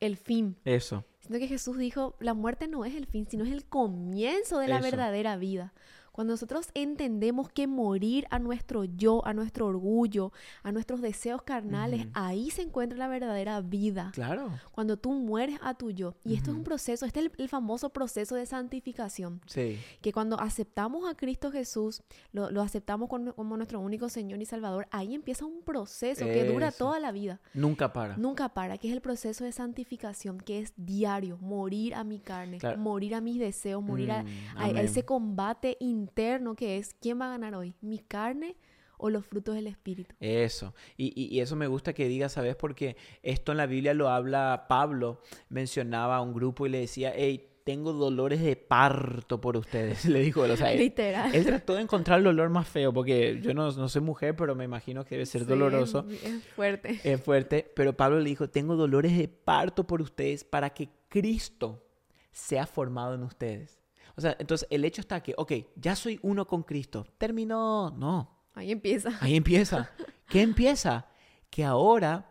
el 0.00 0.16
fin. 0.16 0.56
Eso. 0.64 1.04
Sino 1.20 1.38
que 1.38 1.48
Jesús 1.48 1.76
dijo, 1.76 2.16
la 2.20 2.34
muerte 2.34 2.68
no 2.68 2.84
es 2.84 2.94
el 2.94 3.06
fin, 3.06 3.26
sino 3.28 3.44
es 3.44 3.52
el 3.52 3.64
comienzo 3.64 4.58
de 4.58 4.68
la 4.68 4.80
verdadera 4.80 5.36
vida. 5.36 5.74
Cuando 6.18 6.32
nosotros 6.32 6.66
entendemos 6.74 7.48
que 7.48 7.68
morir 7.68 8.26
a 8.30 8.40
nuestro 8.40 8.82
yo, 8.82 9.24
a 9.24 9.32
nuestro 9.34 9.66
orgullo, 9.66 10.32
a 10.64 10.72
nuestros 10.72 11.00
deseos 11.00 11.42
carnales, 11.42 12.00
Ujú. 12.06 12.10
ahí 12.14 12.50
se 12.50 12.62
encuentra 12.62 12.98
la 12.98 13.06
verdadera 13.06 13.60
vida. 13.60 14.10
Claro. 14.14 14.50
Cuando 14.72 14.96
tú 14.96 15.12
mueres 15.12 15.60
a 15.62 15.74
tu 15.74 15.92
yo. 15.92 16.16
Y 16.24 16.34
esto 16.34 16.50
es 16.50 16.56
un 16.56 16.64
proceso, 16.64 17.06
este 17.06 17.20
es 17.20 17.26
el, 17.26 17.32
el 17.38 17.48
famoso 17.48 17.90
proceso 17.90 18.34
de 18.34 18.46
santificación. 18.46 19.40
Sí. 19.46 19.78
Que 20.02 20.12
cuando 20.12 20.40
aceptamos 20.40 21.08
a 21.08 21.14
Cristo 21.14 21.52
Jesús, 21.52 22.02
lo, 22.32 22.50
lo 22.50 22.62
aceptamos 22.62 23.08
con- 23.08 23.30
como 23.34 23.56
nuestro 23.56 23.78
único 23.78 24.08
Señor 24.08 24.42
y 24.42 24.44
Salvador, 24.44 24.88
ahí 24.90 25.14
empieza 25.14 25.44
un 25.44 25.62
proceso 25.62 26.24
que 26.24 26.44
dura 26.46 26.68
Eso. 26.70 26.78
toda 26.78 26.98
la 26.98 27.12
vida. 27.12 27.40
Nunca 27.54 27.92
para. 27.92 28.16
Nunca 28.16 28.48
para, 28.48 28.76
que 28.76 28.88
es 28.88 28.92
el 28.92 29.00
proceso 29.02 29.44
de 29.44 29.52
santificación, 29.52 30.38
que 30.38 30.58
es 30.58 30.72
diario, 30.76 31.38
morir 31.38 31.94
a 31.94 32.02
mi 32.02 32.18
carne, 32.18 32.58
Claro. 32.58 32.76
morir 32.78 33.14
a 33.14 33.20
mis 33.20 33.38
deseos, 33.38 33.84
morir 33.84 34.10
a, 34.10 34.24
Mm, 34.24 34.26
a- 34.56 34.60
a 34.62 34.64
amén. 34.64 34.78
ese 34.78 35.04
combate 35.04 35.76
interno 35.78 36.07
que 36.14 36.76
es, 36.78 36.94
¿quién 37.00 37.20
va 37.20 37.26
a 37.26 37.30
ganar 37.30 37.54
hoy? 37.54 37.74
¿Mi 37.80 37.98
carne 37.98 38.56
o 38.98 39.10
los 39.10 39.24
frutos 39.26 39.54
del 39.54 39.66
Espíritu? 39.68 40.14
Eso. 40.20 40.74
Y, 40.96 41.12
y- 41.14 41.34
y 41.34 41.40
eso 41.40 41.54
me 41.56 41.66
gusta 41.66 41.92
que 41.92 42.08
digas, 42.08 42.32
¿sabes? 42.32 42.56
Porque 42.56 42.96
esto 43.22 43.52
en 43.52 43.58
la 43.58 43.66
Biblia 43.66 43.94
lo 43.94 44.08
habla 44.08 44.66
Pablo. 44.68 45.20
Mencionaba 45.48 46.16
a 46.16 46.20
un 46.20 46.34
grupo 46.34 46.66
y 46.66 46.70
le 46.70 46.80
decía, 46.80 47.12
hey, 47.14 47.44
tengo 47.64 47.92
dolores 47.92 48.40
de 48.42 48.56
parto 48.56 49.40
por 49.42 49.56
ustedes. 49.58 50.04
Le 50.06 50.20
dijo. 50.20 50.40
O 50.40 50.56
sea, 50.56 50.72
él, 50.72 50.78
Literal. 50.78 51.34
él 51.34 51.44
trató 51.44 51.74
de 51.74 51.82
encontrar 51.82 52.18
el 52.18 52.24
dolor 52.24 52.48
más 52.48 52.66
feo, 52.66 52.94
porque 52.94 53.40
yo 53.42 53.52
no, 53.52 53.70
no 53.72 53.88
soy 53.90 54.00
mujer, 54.00 54.34
pero 54.36 54.54
me 54.54 54.64
imagino 54.64 55.04
que 55.04 55.16
debe 55.16 55.26
ser 55.26 55.42
Sí, 55.42 55.46
doloroso. 55.48 56.06
Es 56.10 56.44
fuerte. 56.56 56.98
Es 57.04 57.20
fuerte, 57.22 57.70
pero 57.76 57.94
Pablo 57.94 58.20
le 58.20 58.30
dijo, 58.30 58.48
tengo 58.48 58.74
dolores 58.74 59.16
de 59.18 59.28
parto 59.28 59.86
por 59.86 60.00
ustedes 60.00 60.44
para 60.44 60.70
que 60.70 60.88
Cristo 61.08 61.84
sea 62.32 62.66
formado 62.66 63.14
en 63.14 63.22
ustedes. 63.22 63.78
O 64.18 64.20
sea, 64.20 64.36
entonces 64.40 64.66
el 64.72 64.84
hecho 64.84 65.00
está 65.00 65.22
que, 65.22 65.32
ok, 65.36 65.52
ya 65.76 65.94
soy 65.94 66.18
uno 66.22 66.44
con 66.44 66.64
Cristo. 66.64 67.06
Terminó. 67.18 67.90
No, 67.92 68.42
Ahí 68.54 68.72
empieza. 68.72 69.16
ahí 69.20 69.36
empieza. 69.36 69.90
¿Qué 70.28 70.42
empieza? 70.42 71.06
Que 71.50 71.64
ahora 71.64 72.28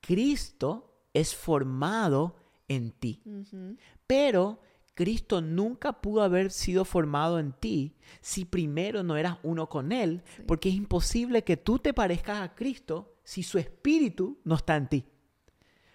Cristo 0.00 0.94
es 1.12 1.34
formado 1.34 2.36
en 2.68 2.90
ti. 2.92 3.22
Pero 4.06 4.60
Cristo 4.94 5.42
nunca 5.42 6.00
pudo 6.00 6.22
haber 6.22 6.50
sido 6.50 6.84
formado 6.86 7.38
en 7.38 7.52
ti 7.52 7.96
si 8.22 8.44
primero 8.46 9.02
no 9.02 9.16
eras 9.16 9.36
uno 9.42 9.68
con 9.68 9.92
Él, 9.92 10.22
Sí. 10.36 10.42
porque 10.46 10.70
es 10.70 10.74
imposible 10.74 11.44
que 11.44 11.58
tú 11.58 11.78
te 11.78 11.92
parezcas 11.92 12.40
a 12.40 12.54
Cristo 12.54 13.14
si 13.24 13.42
su 13.42 13.58
espíritu 13.58 14.40
no 14.44 14.54
está 14.54 14.76
en 14.76 14.88
ti. 14.88 15.04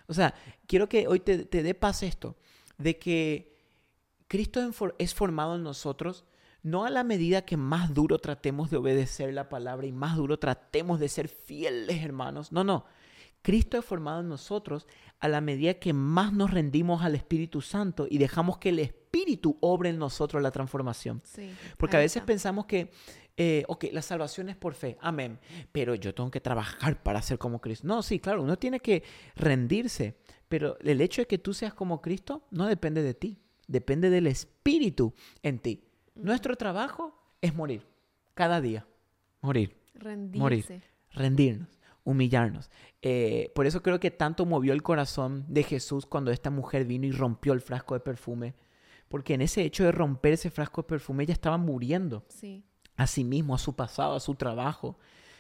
O 0.08 0.14
sea, 0.14 0.36
quiero 0.68 0.88
que 0.88 1.08
hoy 1.08 1.20
te, 1.22 1.46
te 1.46 1.64
dé 1.64 1.74
paz 1.74 2.04
esto, 2.04 2.38
de 2.78 3.00
que 3.00 3.51
Cristo 4.32 4.62
es 4.98 5.14
formado 5.14 5.58
en 5.58 5.64
nosotros 5.64 6.24
no 6.64 6.86
a 6.86 6.90
la 6.90 7.04
medida 7.04 7.42
que 7.42 7.58
más 7.58 7.94
duro 7.94 8.18
tratemos 8.18 8.72
de 8.72 8.78
obedecer 8.78 9.34
la 9.34 9.50
palabra 9.50 9.88
y 9.88 9.92
más 9.92 10.16
duro 10.16 10.40
tratemos 10.40 11.02
de 11.02 11.10
ser 11.10 11.28
fieles, 11.28 12.02
hermanos. 12.02 12.54
No, 12.54 12.64
no. 12.64 12.86
Cristo 13.42 13.78
es 13.78 13.84
formado 13.84 14.22
en 14.22 14.30
nosotros 14.30 14.88
a 15.20 15.28
la 15.28 15.42
medida 15.42 15.74
que 15.74 15.92
más 15.92 16.32
nos 16.32 16.50
rendimos 16.52 17.04
al 17.04 17.16
Espíritu 17.16 17.60
Santo 17.60 18.08
y 18.10 18.20
dejamos 18.20 18.58
que 18.58 18.70
el 18.70 18.80
Espíritu 18.80 19.58
obre 19.60 19.90
en 19.90 20.00
nosotros 20.00 20.42
la 20.42 20.52
transformación. 20.52 21.22
Sí, 21.26 21.52
Porque 21.78 21.98
a 21.98 22.00
veces 22.00 22.22
está. 22.22 22.28
pensamos 22.28 22.68
que, 22.68 22.90
eh, 23.36 23.66
ok, 23.68 23.88
la 23.92 24.02
salvación 24.02 24.48
es 24.48 24.56
por 24.56 24.76
fe, 24.76 24.98
amén, 25.02 25.42
pero 25.74 25.94
yo 25.96 26.16
tengo 26.16 26.32
que 26.32 26.40
trabajar 26.40 27.04
para 27.04 27.22
ser 27.22 27.38
como 27.38 27.60
Cristo. 27.60 27.86
No, 27.86 28.02
sí, 28.02 28.18
claro, 28.22 28.44
uno 28.44 28.58
tiene 28.58 28.80
que 28.80 29.04
rendirse, 29.36 30.16
pero 30.48 30.78
el 30.80 31.02
hecho 31.02 31.22
de 31.22 31.28
que 31.28 31.38
tú 31.38 31.54
seas 31.54 31.74
como 31.74 32.02
Cristo 32.02 32.48
no 32.50 32.66
depende 32.68 33.04
de 33.04 33.14
ti, 33.14 33.38
depende 33.72 34.10
del 34.10 34.28
Espíritu 34.28 35.14
en 35.44 35.60
ti. 35.60 35.84
Nuestro 36.16 36.56
trabajo 36.56 37.16
es 37.42 37.56
morir, 37.56 37.88
cada 38.34 38.62
día, 38.62 38.86
morir, 39.42 39.76
rendirse. 39.96 40.82
rendirnos, 41.12 41.80
humillarnos. 42.04 42.70
Eh, 43.02 43.52
por 43.56 43.66
eso 43.66 43.82
creo 43.82 44.00
que 44.00 44.12
tanto 44.12 44.46
movió 44.46 44.74
el 44.74 44.84
corazón 44.84 45.46
de 45.48 45.64
Jesús 45.64 46.06
cuando 46.06 46.32
esta 46.32 46.50
mujer 46.50 46.86
vino 46.86 47.06
y 47.08 47.12
rompió 47.12 47.54
el 47.54 47.62
frasco 47.62 47.94
de 47.96 48.00
perfume. 48.02 48.54
Porque 49.08 49.34
en 49.34 49.42
ese 49.42 49.64
hecho 49.64 49.84
de 49.84 49.92
romper 49.92 50.34
ese 50.34 50.50
frasco 50.50 50.82
de 50.84 50.88
perfume 50.88 51.24
ella 51.24 51.34
estaba 51.34 51.58
muriendo 51.58 52.24
Sí. 52.30 52.64
a 52.96 53.08
sí 53.08 53.24
mismo, 53.24 53.56
a 53.56 53.58
su 53.58 53.76
pasado, 53.76 54.16
a 54.16 54.20
su 54.20 54.36
trabajo. 54.36 54.98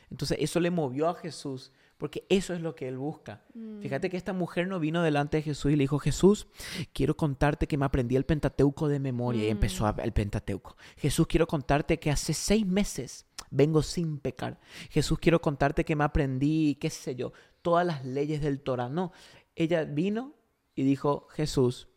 Entonces 0.09 0.37
eso 0.41 0.59
le 0.59 0.71
movió 0.71 1.07
a 1.07 1.15
Jesús, 1.15 1.71
porque 2.01 2.25
eso 2.29 2.55
es 2.55 2.61
lo 2.61 2.73
que 2.73 2.87
él 2.87 2.97
busca. 2.97 3.43
Mm. 3.53 3.79
Fíjate 3.81 4.09
que 4.09 4.17
esta 4.17 4.33
mujer 4.33 4.67
no 4.67 4.79
vino 4.79 5.03
delante 5.03 5.37
de 5.37 5.43
Jesús 5.43 5.71
y 5.71 5.75
le 5.75 5.83
dijo, 5.83 5.99
Jesús, 5.99 6.47
quiero 6.93 7.15
contarte 7.15 7.67
que 7.67 7.77
me 7.77 7.85
aprendí 7.85 8.15
el 8.15 8.25
Pentateuco 8.25 8.87
de 8.87 8.99
memoria. 8.99 9.43
Y 9.43 9.47
Mm. 9.49 9.51
empezó 9.51 9.85
a- 9.85 9.95
el 10.03 10.11
Pentateuco. 10.11 10.75
Jesús, 10.97 11.27
quiero 11.27 11.45
contarte 11.45 11.99
que 11.99 12.09
hace 12.09 12.33
seis 12.33 12.65
meses 12.65 13.27
vengo 13.51 13.83
sin 13.83 14.17
pecar. 14.17 14.59
Jesús, 14.89 15.19
quiero 15.19 15.41
contarte 15.41 15.85
que 15.85 15.95
me 15.95 16.03
aprendí, 16.03 16.75
qué 16.81 16.89
sé 16.89 17.15
yo, 17.15 17.33
todas 17.61 17.85
las 17.85 18.03
leyes 18.03 18.41
del 18.41 18.61
Torah. 18.61 18.89
No, 18.89 19.11
ella 19.55 19.83
vino 19.83 20.33
y 20.73 20.81
dijo, 20.81 21.27
Jesús, 21.29 21.87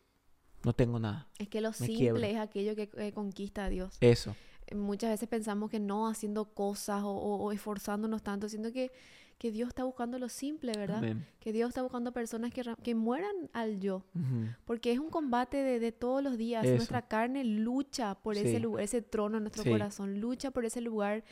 no 0.63 0.73
tengo 0.73 0.99
nada. 0.99 1.27
Es 1.39 1.47
que 1.47 1.61
lo 1.61 1.73
simple 1.73 1.95
quiebro. 1.95 2.21
es 2.23 2.37
aquello 2.37 2.75
que 2.75 3.11
conquista 3.11 3.65
a 3.65 3.69
Dios. 3.69 3.97
Eso. 4.01 4.35
Muchas 4.75 5.11
veces 5.11 5.29
pensamos 5.29 5.69
que 5.69 5.79
no 5.79 6.07
haciendo 6.07 6.45
cosas 6.45 7.03
o, 7.03 7.09
o- 7.09 7.37
o 7.37 7.51
esforzándonos 7.51 8.23
tanto, 8.23 8.49
siendo 8.49 8.71
que, 8.71 8.91
que 9.37 9.51
Dios 9.51 9.67
está 9.67 9.83
buscando 9.83 10.17
lo 10.17 10.29
simple, 10.29 10.71
¿verdad? 10.77 10.99
Amén. 10.99 11.25
Que 11.39 11.51
Dios 11.51 11.69
está 11.69 11.81
buscando 11.81 12.11
personas 12.13 12.51
que, 12.53 12.63
que 12.83 12.95
mueran 12.95 13.35
al 13.53 13.79
yo. 13.79 14.03
Porque 14.65 14.91
es 14.91 14.99
un 14.99 15.09
combate 15.09 15.57
de, 15.57 15.79
de 15.79 15.91
todos 15.91 16.23
los 16.23 16.37
días. 16.37 16.63
Eso. 16.65 16.75
Nuestra 16.75 17.01
carne 17.07 17.43
lucha 17.43 18.15
por 18.15 18.35
Sí. 18.35 18.41
ese 18.47 18.59
lugar, 18.59 18.83
ese 18.83 19.01
trono 19.01 19.37
en 19.37 19.43
nuestro 19.43 19.63
Sí. 19.63 19.69
corazón. 19.69 20.19
Lucha 20.21 20.51
por 20.51 20.65
ese 20.65 20.79
lugar 20.81 21.23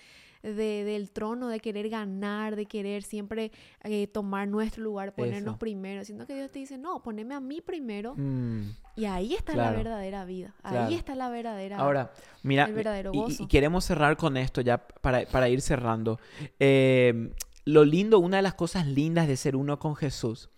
de- 0.44 0.84
del 0.84 1.10
trono, 1.12 1.48
de 1.48 1.62
querer 1.62 1.88
ganar, 1.88 2.58
de 2.58 2.66
querer 2.66 3.04
siempre 3.04 3.54
eh, 3.86 4.08
tomar 4.08 4.46
nuestro 4.50 4.84
lugar, 4.84 5.16
ponernos 5.16 5.54
Eso. 5.54 5.58
primero. 5.60 6.04
Siendo 6.04 6.28
que 6.28 6.36
Dios 6.36 6.52
te 6.52 6.60
dice, 6.60 6.78
no, 6.78 7.02
poneme 7.02 7.34
a 7.34 7.40
mí 7.40 7.62
primero. 7.62 8.14
Mm. 8.18 8.64
Y 8.98 9.06
ahí 9.06 9.34
está 9.34 9.54
Claro. 9.54 9.72
la 9.72 9.78
verdadera 9.78 10.26
vida. 10.26 10.54
Ahí 10.62 10.74
Claro. 10.74 10.96
está 10.96 11.16
la 11.16 11.30
verdadera. 11.30 11.78
Ahora, 11.78 12.12
mira, 12.44 12.66
el 12.66 12.74
verdadero 12.74 13.12
y- 13.14 13.18
y, 13.18 13.22
gozo. 13.22 13.44
y 13.44 13.48
queremos 13.48 13.86
cerrar 13.86 14.18
con 14.18 14.36
esto 14.36 14.60
ya 14.60 14.78
para, 14.86 15.26
para 15.28 15.48
ir 15.48 15.62
cerrando. 15.62 16.20
Eh, 16.60 17.32
lo 17.66 17.86
lindo, 17.86 18.20
una 18.20 18.38
de 18.38 18.44
las 18.44 18.56
cosas 18.56 18.88
lindas 18.88 19.28
de 19.28 19.38
ser 19.38 19.56
uno 19.56 19.80
con 19.80 19.96
Jesús 19.96 20.50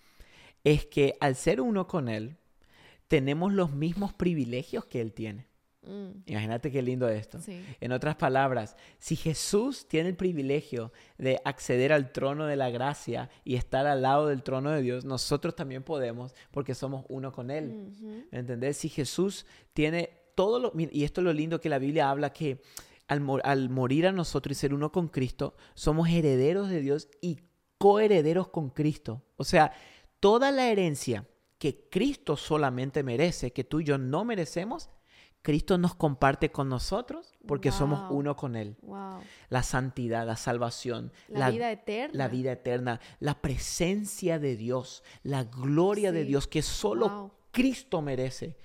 es 0.63 0.86
que 0.86 1.15
al 1.20 1.36
ser 1.36 1.62
uno 1.62 1.88
con 1.88 2.10
Él, 2.10 2.38
tenemos 3.08 3.54
los 3.54 3.72
mismos 3.72 4.13
privilegios 4.13 4.86
que 4.86 5.00
Él 5.00 5.13
tiene. 5.13 5.48
Mm, 5.84 6.24
Imagínate 6.26 6.72
qué 6.72 6.82
lindo 6.82 7.08
esto. 7.08 7.39
sí. 7.39 7.63
En 7.80 7.91
otras 7.91 8.15
palabras, 8.15 8.76
si 8.98 9.15
Jesús 9.15 9.88
tiene 9.88 10.10
el 10.10 10.15
privilegio 10.15 10.91
de 11.20 11.39
acceder 11.46 11.94
al 11.94 12.12
trono 12.12 12.48
de 12.48 12.56
la 12.56 12.72
gracia 12.72 13.30
y 13.44 13.56
estar 13.56 13.86
al 13.86 14.02
lado 14.02 14.28
del 14.28 14.41
trono 14.41 14.72
de 14.72 14.82
Dios, 14.82 15.06
nosotros 15.06 15.56
también 15.56 15.84
podemos 15.84 16.34
porque 16.50 16.74
somos 16.74 17.06
uno 17.08 17.32
con 17.32 17.52
Él. 17.52 17.94
¿Me 18.32 18.39
entendés? 18.39 18.78
Si 18.78 18.89
Jesús 18.89 19.46
tiene 19.74 20.10
todo 20.34 20.60
lo... 20.60 20.74
Y 20.76 21.04
esto 21.04 21.22
es 21.22 21.26
lo 21.26 21.34
lindo 21.34 21.62
que 21.62 21.70
la 21.70 21.78
Biblia 21.78 22.10
habla, 22.10 22.34
que 22.34 22.62
al, 23.08 23.22
mor- 23.22 23.41
al 23.46 23.70
morir 23.70 24.08
a 24.08 24.12
nosotros 24.12 24.58
y 24.58 24.60
ser 24.60 24.74
uno 24.74 24.91
con 24.91 25.08
Cristo, 25.08 25.56
somos 25.74 26.10
herederos 26.10 26.70
de 26.70 26.82
Dios 26.82 27.10
y 27.22 27.39
coherederos 27.78 28.48
con 28.50 28.70
Cristo. 28.70 29.24
O 29.38 29.44
sea, 29.44 29.72
toda 30.20 30.52
la 30.52 30.70
herencia 30.70 31.28
que 31.58 31.88
Cristo 31.89 32.36
solamente 32.38 33.04
merece, 33.04 33.52
que 33.54 33.63
tú 33.63 33.80
y 33.80 33.86
yo 33.86 33.98
no 33.98 34.26
merecemos, 34.26 34.89
Cristo 35.41 35.78
nos 35.78 35.94
comparte 35.94 36.52
con 36.52 36.70
nosotros 36.70 37.34
porque 37.48 37.72
somos 37.72 38.10
uno 38.12 38.36
con 38.36 38.56
Él. 38.56 38.78
Wow. 38.82 39.20
La 39.50 39.62
santidad, 39.62 40.26
la 40.26 40.38
salvación, 40.38 41.12
La, 41.28 41.52
vida 41.52 41.72
eterna. 41.72 42.18
la 42.18 42.28
vida 42.28 42.52
eterna, 42.54 43.00
la 43.20 43.39
presencia 43.41 44.39
de 44.39 44.56
Dios, 44.58 45.04
la 45.22 45.44
gloria 45.44 46.12
de. 46.12 46.24
Dios 46.26 46.48
que 46.48 46.63
solo 46.63 47.10
Wow. 47.10 47.32
Cristo 47.52 48.02
merece. 48.02 48.58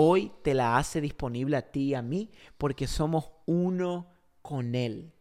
Hoy 0.00 0.30
te 0.42 0.54
la 0.54 0.76
hace 0.78 1.00
disponible 1.00 1.56
a 1.56 1.62
ti 1.72 1.80
y 1.88 1.94
a 1.94 2.02
mí 2.02 2.30
porque 2.56 2.86
somos 2.86 3.32
uno 3.46 4.06
con 4.42 4.76
Él. 4.76 5.12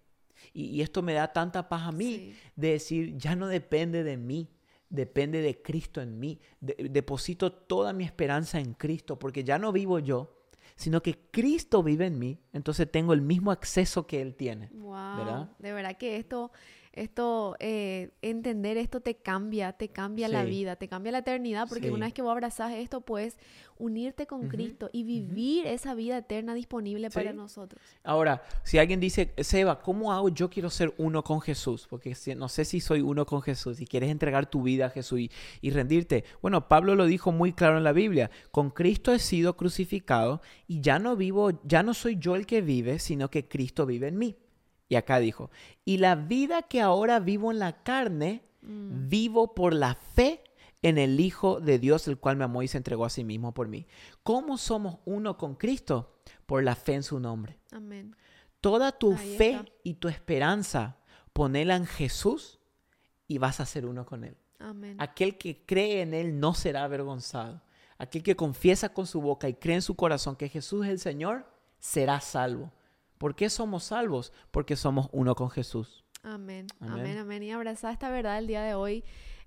Y, 0.54 0.66
y 0.66 0.82
esto 0.82 1.02
me 1.02 1.14
da 1.14 1.34
tanta 1.34 1.68
paz 1.68 1.82
a 1.88 1.92
mí 1.92 2.14
Sí. 2.16 2.36
de 2.56 2.72
decir, 2.74 3.18
ya 3.18 3.36
no 3.36 3.48
depende 3.48 4.04
de 4.04 4.18
mí, 4.18 4.50
depende 4.90 5.42
de 5.42 5.62
Cristo 5.64 6.00
en 6.00 6.20
mí. 6.20 6.40
De- 6.62 6.90
deposito 6.92 7.52
toda 7.52 7.92
mi 7.92 8.04
esperanza 8.04 8.60
en 8.60 8.74
Cristo 8.76 9.18
porque 9.18 9.44
ya 9.44 9.58
no 9.58 9.72
vivo 9.72 9.98
yo, 9.98 10.36
sino 10.76 11.02
que 11.02 11.18
Cristo 11.32 11.82
vive 11.82 12.06
en 12.06 12.20
mí. 12.20 12.40
Entonces 12.54 12.92
tengo 12.92 13.14
el 13.14 13.22
mismo 13.24 13.50
acceso 13.52 14.06
que 14.06 14.22
Él 14.22 14.36
tiene. 14.36 14.70
Wow, 14.74 15.18
¿Verdad? 15.18 15.50
de 15.58 15.74
verdad 15.74 15.98
que 15.98 16.18
esto 16.18 16.52
Esto, 16.98 17.56
eh, 17.60 18.10
entender 18.22 18.78
esto 18.78 19.02
te 19.02 19.16
cambia, 19.16 19.74
te 19.74 19.90
cambia 19.90 20.28
la 20.28 20.44
Sí. 20.44 20.50
vida, 20.50 20.76
te 20.78 20.88
cambia 20.88 21.12
la 21.12 21.20
eternidad, 21.20 21.68
porque 21.70 21.88
Sí. 21.88 21.92
una 21.92 22.08
vez 22.08 22.14
que 22.14 22.24
vos 22.24 22.32
abrazás 22.32 22.74
esto, 22.74 23.02
puedes 23.02 23.38
unirte 23.78 24.26
con 24.26 24.40
Ujú, 24.40 24.50
Cristo 24.50 24.90
y 24.92 25.04
vivir 25.04 25.68
esa 25.68 25.94
vida 25.94 26.18
eterna 26.18 26.56
disponible 26.56 27.12
para 27.12 27.32
Sí. 27.32 27.38
nosotros. 27.38 27.80
Ahora, 28.04 28.42
si 28.64 28.80
alguien 28.80 29.00
dice, 29.00 29.34
Seba, 29.38 29.80
¿cómo 29.82 30.12
hago? 30.12 30.30
Yo 30.30 30.50
quiero 30.50 30.72
ser 30.72 30.94
uno 30.98 31.24
con 31.24 31.40
Jesús, 31.42 31.86
porque 31.88 32.16
no 32.36 32.50
sé 32.50 32.66
si 32.66 32.80
soy 32.80 33.02
uno 33.02 33.28
con 33.28 33.44
Jesús 33.44 33.80
y 33.80 33.86
quieres 33.86 34.10
entregar 34.10 34.50
tu 34.50 34.64
vida 34.64 34.88
a 34.88 34.90
Jesús 34.90 35.20
y, 35.20 35.32
y 35.62 35.70
rendirte. 35.70 36.24
Bueno, 36.42 36.68
Pablo 36.68 36.96
lo 36.96 37.06
dijo 37.06 37.32
muy 37.32 37.54
claro 37.54 37.78
en 37.78 37.84
la 37.84 37.94
Biblia, 37.94 38.32
con 38.50 38.72
Cristo 38.72 39.14
he 39.14 39.20
sido 39.20 39.56
crucificado 39.56 40.42
y 40.68 40.82
ya 40.82 40.98
no 40.98 41.16
vivo, 41.16 41.52
ya 41.64 41.84
no 41.84 41.94
soy 41.94 42.18
yo 42.20 42.36
el 42.36 42.48
que 42.48 42.62
vive, 42.62 42.98
sino 42.98 43.30
que 43.30 43.48
Cristo 43.48 43.86
vive 43.86 44.08
en 44.08 44.18
mí. 44.18 44.36
Y 44.90 44.96
acá 44.96 45.20
dijo, 45.20 45.52
y 45.86 45.98
la 45.98 46.16
vida 46.16 46.62
que 46.64 46.82
ahora 46.82 47.20
vivo 47.20 47.52
en 47.52 47.60
la 47.60 47.84
carne, 47.84 48.44
Mm. 48.62 49.08
vivo 49.08 49.54
por 49.54 49.74
la 49.74 49.96
fe 49.96 50.42
en 50.82 50.98
el 50.98 51.20
Hijo 51.20 51.60
de 51.62 51.80
Dios, 51.80 52.08
el 52.08 52.18
cual 52.18 52.36
me 52.38 52.44
amó 52.44 52.64
y 52.64 52.68
se 52.68 52.78
entregó 52.78 53.06
a 53.06 53.10
sí 53.10 53.24
mismo 53.24 53.54
por 53.54 53.68
mí. 53.68 53.86
¿Cómo 54.24 54.58
somos 54.58 54.98
uno 55.06 55.38
con 55.38 55.56
Cristo? 55.56 56.18
Por 56.46 56.64
la 56.64 56.76
fe 56.76 56.96
en 56.96 57.04
su 57.04 57.20
nombre. 57.20 57.60
Amén. 57.72 58.16
Toda 58.60 58.92
tu 58.92 59.14
Ahí 59.14 59.38
fe 59.38 59.52
está. 59.52 59.66
y 59.84 59.94
tu 59.96 60.08
esperanza, 60.10 60.98
ponela 61.34 61.76
en 61.76 61.86
Jesús 61.86 62.60
y 63.28 63.38
vas 63.38 63.60
a 63.60 63.66
ser 63.66 63.86
uno 63.86 64.06
con 64.06 64.24
Él. 64.24 64.36
Amén. 64.60 64.96
Aquel 65.00 65.38
que 65.38 65.64
cree 65.66 66.02
en 66.02 66.14
Él 66.14 66.40
no 66.40 66.54
será 66.54 66.84
avergonzado. 66.84 67.62
Aquel 68.00 68.24
que 68.24 68.36
confiesa 68.36 68.90
con 68.90 69.08
su 69.08 69.22
boca 69.22 69.48
y 69.48 69.54
cree 69.54 69.76
en 69.76 69.82
su 69.82 69.96
corazón 69.96 70.36
que 70.36 70.50
Jesús 70.50 70.86
es 70.86 70.92
el 70.92 71.00
Señor, 71.00 71.46
será 71.80 72.20
salvo. 72.20 72.72
¿Por 73.18 73.36
qué 73.36 73.50
somos 73.50 73.84
salvos? 73.86 74.32
Porque 74.52 74.76
somos 74.76 75.10
uno 75.12 75.36
con 75.36 75.50
Jesús. 75.50 76.04
Amén, 76.24 76.68
Amén. 76.80 77.00
amén, 77.00 77.18
amén. 77.18 77.44
Y 77.44 77.52
abrazar 77.52 77.94
esta 77.94 78.10
verdad 78.10 78.38
el 78.38 78.48
día 78.48 78.62
de 78.64 78.74
hoy. 78.74 79.04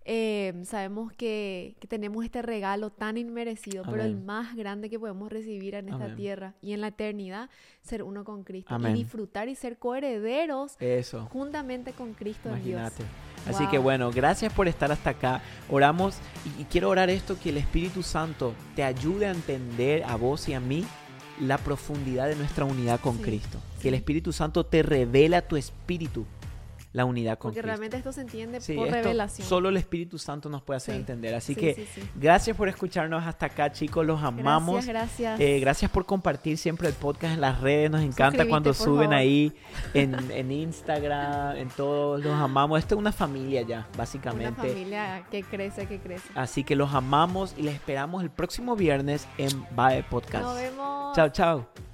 Eh, 0.07 0.55
sabemos 0.65 1.13
que, 1.13 1.77
que 1.79 1.87
tenemos 1.87 2.25
este 2.25 2.41
regalo 2.41 2.91
tan 2.91 3.19
inmerecido, 3.19 3.85
pero 3.89 4.03
el 4.03 4.17
más 4.17 4.57
grande 4.57 4.89
que 4.89 4.99
podemos 4.99 5.31
recibir 5.31 5.75
en 5.75 5.91
esta 5.91 6.05
Amén. 6.07 6.17
tierra 6.17 6.55
y 6.63 6.73
en 6.73 6.81
la 6.81 6.89
eternidad, 6.89 7.51
ser 7.83 8.03
uno 8.03 8.25
con 8.25 8.43
Cristo 8.43 8.75
Amén. 8.75 8.97
y 8.97 9.01
disfrutar 9.01 9.51
y 9.51 9.55
ser 9.55 9.79
coherederos 9.79 10.77
Eso. 10.81 11.27
juntamente 11.31 11.93
con 11.93 12.15
Cristo 12.15 12.49
en 12.49 12.65
Dios. 12.65 12.81
Imagínate. 12.81 13.05
Así 13.47 13.67
que 13.69 13.77
bueno, 13.79 14.11
gracias 14.11 14.53
por 14.55 14.69
estar 14.69 14.91
hasta 14.91 15.11
acá. 15.11 15.43
Oramos 15.69 16.17
y, 16.59 16.63
y 16.63 16.65
quiero 16.65 16.89
orar 16.89 17.11
esto, 17.11 17.39
que 17.39 17.51
el 17.51 17.59
Espíritu 17.59 18.03
Santo 18.03 18.55
te 18.75 18.83
ayude 18.83 19.27
a 19.27 19.31
entender 19.33 20.03
a 20.05 20.17
vos 20.17 20.49
y 20.49 20.55
a 20.55 20.61
mí 20.61 20.85
la 21.41 21.59
profundidad 21.59 22.29
de 22.29 22.37
nuestra 22.37 22.65
unidad 22.65 23.01
con 23.01 23.17
Sí, 23.19 23.23
Cristo. 23.23 23.59
sí. 23.77 23.83
Que 23.83 23.89
el 23.89 23.95
Espíritu 23.95 24.33
Santo 24.33 24.65
te 24.65 24.83
revela 24.83 25.43
tu 25.43 25.57
espíritu 25.57 26.25
la 26.93 27.05
unidad 27.05 27.39
con 27.39 27.51
Porque 27.51 27.61
Cristo. 27.61 27.67
realmente 27.69 27.97
esto 27.99 28.13
se 28.13 28.23
entiende 28.23 28.61
Sí, 28.61 28.75
por 28.75 28.89
esto 28.89 28.97
revelación. 29.01 29.47
Solo 29.47 29.69
el 29.69 29.77
Espíritu 29.77 30.19
Santo 30.19 30.49
nos 30.49 30.61
puede 30.63 30.79
hacer 30.79 30.95
Sí, 30.97 31.01
entender. 31.01 31.35
Así 31.37 31.55
sí, 31.55 31.61
que 31.61 31.87
gracias 32.17 32.57
por 32.57 32.69
escucharnos 32.69 33.25
hasta 33.25 33.47
acá, 33.47 33.71
chicos. 33.71 34.05
Los 34.05 34.21
amamos. 34.23 34.85
Gracias, 34.87 35.19
gracias. 35.19 35.41
Eh, 35.41 35.61
gracias 35.61 35.91
por 35.91 36.05
compartir 36.05 36.59
siempre 36.59 36.89
el 36.89 36.95
podcast 36.95 37.35
en 37.35 37.41
las 37.41 37.61
redes. 37.61 37.91
Nos 37.93 38.03
encanta 38.03 38.45
cuando 38.49 38.75
suben 38.75 39.11
favor. 39.11 39.15
ahí 39.15 39.53
en, 39.95 40.17
en 40.33 40.51
Instagram, 40.51 41.57
en 41.59 41.69
todos. 41.69 42.25
Los 42.25 42.35
amamos. 42.35 42.79
Esto 42.81 42.97
es 42.97 42.99
una 42.99 43.13
familia 43.13 43.63
ya, 43.63 43.79
Una 43.89 43.97
básicamente. 43.97 44.53
familia 44.69 45.25
que 45.31 45.43
crece, 45.45 45.87
que 45.87 46.01
crece. 46.01 46.29
Así 46.35 46.65
que 46.65 46.75
los 46.75 46.93
amamos 46.93 47.55
y 47.57 47.63
les 47.63 47.75
esperamos 47.75 48.23
el 48.23 48.31
próximo 48.31 48.75
viernes 48.75 49.29
en 49.39 49.65
Bae 49.77 50.03
Podcast. 50.03 50.43
Nos 50.45 50.57
vemos. 50.57 51.15
Chao, 51.17 51.29
chao. 51.29 51.90